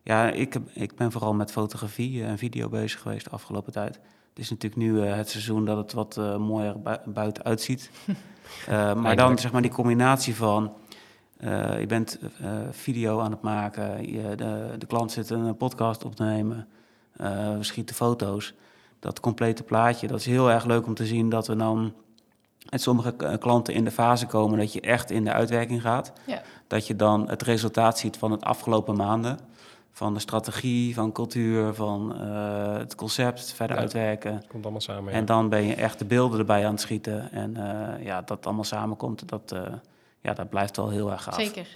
Ja, 0.02 0.30
ik, 0.30 0.52
heb, 0.52 0.62
ik 0.72 0.96
ben 0.96 1.12
vooral 1.12 1.34
met 1.34 1.50
fotografie 1.50 2.24
en 2.24 2.38
video 2.38 2.68
bezig 2.68 3.00
geweest 3.00 3.24
de 3.24 3.30
afgelopen 3.30 3.72
tijd. 3.72 3.94
Het 4.28 4.38
is 4.38 4.50
natuurlijk 4.50 4.82
nu 4.82 5.02
eh, 5.02 5.14
het 5.14 5.30
seizoen 5.30 5.64
dat 5.64 5.76
het 5.76 5.92
wat 5.92 6.16
eh, 6.16 6.36
mooier 6.36 6.80
bui- 6.80 7.00
buiten 7.06 7.44
uitziet. 7.44 7.90
Eh, 8.66 8.94
maar 8.94 9.16
dan 9.16 9.38
zeg 9.38 9.52
maar 9.52 9.62
die 9.62 9.70
combinatie 9.70 10.34
van... 10.36 10.72
eh, 11.36 11.80
je 11.80 11.86
bent 11.86 12.18
eh, 12.40 12.58
video 12.70 13.20
aan 13.20 13.30
het 13.30 13.42
maken, 13.42 14.12
je, 14.12 14.34
de, 14.36 14.74
de 14.78 14.86
klant 14.86 15.12
zit 15.12 15.30
een 15.30 15.56
podcast 15.56 16.04
op 16.04 16.14
te 16.14 16.22
nemen, 16.24 16.68
eh, 17.16 17.56
we 17.56 17.64
schieten 17.64 17.94
foto's. 17.94 18.54
Dat 18.98 19.20
complete 19.20 19.62
plaatje, 19.62 20.06
dat 20.06 20.18
is 20.18 20.26
heel 20.26 20.50
erg 20.50 20.64
leuk 20.64 20.86
om 20.86 20.94
te 20.94 21.06
zien 21.06 21.28
dat 21.28 21.46
we 21.46 21.56
dan 21.56 21.92
met 22.70 22.82
sommige 22.82 23.12
k- 23.16 23.40
klanten 23.40 23.74
in 23.74 23.84
de 23.84 23.90
fase 23.90 24.26
komen 24.26 24.58
dat 24.58 24.72
je 24.72 24.80
echt 24.80 25.10
in 25.10 25.24
de 25.24 25.32
uitwerking 25.32 25.80
gaat. 25.82 26.12
Ja. 26.26 26.42
Dat 26.66 26.86
je 26.86 26.96
dan 26.96 27.28
het 27.28 27.42
resultaat 27.42 27.98
ziet 27.98 28.16
van 28.16 28.30
het 28.30 28.44
afgelopen 28.44 28.96
maanden. 28.96 29.38
Van 29.92 30.14
de 30.14 30.20
strategie, 30.20 30.94
van 30.94 31.12
cultuur, 31.12 31.74
van 31.74 32.16
eh, 32.20 32.76
het 32.76 32.94
concept, 32.94 33.52
verder 33.52 33.76
Ja. 33.76 33.82
uitwerken. 33.82 34.42
komt 34.48 34.62
allemaal 34.62 34.80
samen. 34.80 35.12
ja. 35.12 35.18
En 35.18 35.24
dan 35.24 35.48
ben 35.48 35.62
je 35.64 35.74
echt 35.74 35.98
de 35.98 36.04
beelden 36.04 36.38
erbij 36.38 36.64
aan 36.66 36.70
het 36.72 36.80
schieten. 36.80 37.32
En 37.32 37.56
eh, 37.56 38.04
ja, 38.04 38.22
dat 38.22 38.46
allemaal 38.46 38.64
samenkomt, 38.64 39.28
dat, 39.28 39.52
eh, 39.52 39.60
ja, 40.20 40.32
dat 40.32 40.48
blijft 40.48 40.76
wel 40.76 40.88
heel 40.88 41.10
erg 41.10 41.22
gaaf. 41.22 41.34
Zeker. 41.34 41.66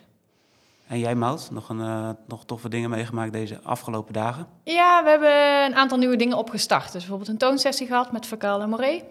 En 0.86 0.98
jij, 0.98 1.14
Mout, 1.14 1.48
nog, 1.50 1.68
een, 1.68 1.80
eh, 1.80 2.08
nog 2.26 2.44
toffe 2.44 2.68
dingen 2.68 2.90
meegemaakt 2.90 3.32
deze 3.32 3.60
afgelopen 3.62 4.12
dagen? 4.12 4.46
Ja, 4.64 5.02
we 5.04 5.10
hebben 5.10 5.64
een 5.64 5.74
aantal 5.74 5.98
nieuwe 5.98 6.16
dingen 6.16 6.36
opgestart. 6.38 6.84
Dus 6.84 6.92
bijvoorbeeld 7.00 7.28
een 7.28 7.38
toonsessie 7.38 7.86
gehad 7.86 8.12
met 8.12 8.26
Verkaal 8.26 8.60
en 8.60 8.68
Moré. 8.68 9.02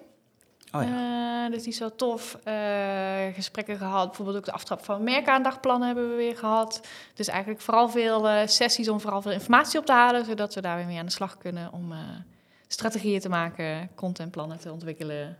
Oh 0.71 0.84
ja. 0.84 1.45
Eh, 1.45 1.51
dus 1.51 1.63
die 1.63 1.71
is 1.71 1.79
wel 1.79 1.95
tof. 1.95 2.38
Eh, 2.43 2.53
gesprekken 3.34 3.77
gehad. 3.77 4.07
Bijvoorbeeld 4.07 4.38
ook 4.38 4.45
de 4.45 4.51
aftrap 4.51 4.86
van 4.86 5.03
merkaandachtplannen 5.03 5.88
hebben 5.88 6.10
we 6.10 6.15
weer 6.15 6.38
gehad. 6.38 6.88
Dus 7.13 7.27
eigenlijk 7.27 7.62
vooral 7.62 7.89
veel 7.89 8.29
eh, 8.29 8.47
sessies 8.47 8.89
om 8.89 8.99
vooral 8.99 9.21
veel 9.21 9.31
informatie 9.31 9.79
op 9.79 9.86
te 9.86 9.91
halen. 9.91 10.25
Zodat 10.25 10.53
we 10.53 10.62
daar 10.62 10.77
weer 10.77 10.86
mee 10.86 10.99
aan 10.99 11.05
de 11.05 11.12
slag 11.12 11.38
kunnen 11.38 11.71
om 11.71 11.91
eh, 11.91 11.97
strategieën 12.67 13.19
te 13.19 13.29
maken, 13.29 13.89
contentplannen 13.95 14.60
te 14.60 14.71
ontwikkelen. 14.71 15.38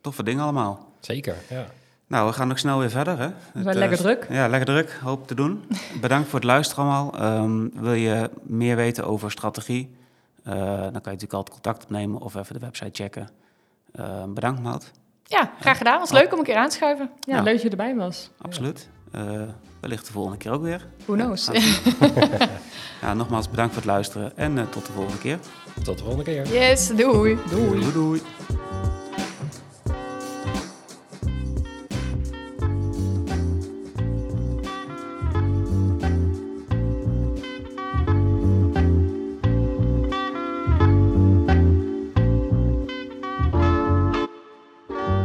Toffe 0.00 0.22
dingen 0.22 0.42
allemaal. 0.42 0.92
Zeker, 1.00 1.36
ja. 1.48 1.66
Nou, 2.06 2.26
we 2.26 2.32
gaan 2.32 2.48
nog 2.48 2.58
snel 2.58 2.78
weer 2.78 2.90
verder. 2.90 3.18
Hè? 3.18 3.28
We 3.28 3.34
Het, 3.52 3.62
zijn 3.62 3.78
lekker 3.78 3.98
druk. 3.98 4.26
Ja, 4.30 4.48
lekker 4.48 4.68
druk. 4.68 4.98
Hoop 5.02 5.26
te 5.26 5.34
doen. 5.34 5.64
Bedankt 6.00 6.28
voor 6.28 6.38
het 6.38 6.48
luisteren 6.48 6.84
allemaal. 6.84 7.14
Ehm, 7.14 7.68
wil 7.72 7.92
je 7.92 8.30
meer 8.42 8.76
weten 8.76 9.06
over 9.06 9.30
strategie? 9.30 9.96
Eh, 10.42 10.54
dan 10.54 10.80
kan 10.80 10.90
je 10.90 10.90
natuurlijk 10.92 11.32
altijd 11.32 11.54
contact 11.54 11.82
opnemen 11.82 12.20
of 12.20 12.34
even 12.34 12.54
de 12.54 12.60
website 12.60 13.02
checken. 13.02 13.28
Ehm, 13.94 14.32
bedankt, 14.34 14.62
Mout. 14.62 14.90
Ja, 15.24 15.50
graag 15.60 15.76
gedaan. 15.78 15.98
Was 15.98 16.10
leuk 16.10 16.32
om 16.32 16.38
een 16.38 16.44
keer 16.44 16.56
aan 16.56 16.68
te 16.68 16.74
schuiven. 16.76 17.10
Ja, 17.20 17.36
Ja. 17.36 17.42
leuk 17.42 17.52
dat 17.52 17.62
je 17.62 17.70
erbij 17.70 17.94
was. 17.94 18.30
Absoluut. 18.40 18.88
Eh, 19.12 19.42
wellicht 19.80 20.06
de 20.06 20.12
volgende 20.12 20.36
keer 20.38 20.52
ook 20.52 20.62
weer. 20.62 20.86
Who 21.04 21.14
knows? 21.14 21.48
Ja, 23.00 23.14
nogmaals 23.20 23.50
bedankt 23.50 23.72
voor 23.74 23.82
het 23.82 23.90
luisteren 23.90 24.36
en 24.36 24.58
eh, 24.58 24.64
tot 24.70 24.86
de 24.86 24.92
volgende 24.92 25.18
keer. 25.18 25.38
Tot 25.82 25.96
de 25.98 26.04
volgende 26.04 26.24
keer. 26.24 26.46
Yes, 26.52 26.86
doei. 26.88 27.38
doei. 27.50 27.92
doei. 27.92 28.22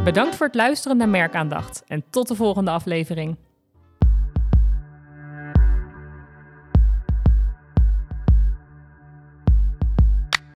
Bedankt 0.06 0.36
voor 0.36 0.46
het 0.46 0.54
luisteren 0.54 0.96
naar 0.96 1.08
Merkaandacht 1.08 1.82
en 1.86 2.04
tot 2.10 2.28
de 2.28 2.34
volgende 2.34 2.70
aflevering. 2.70 3.36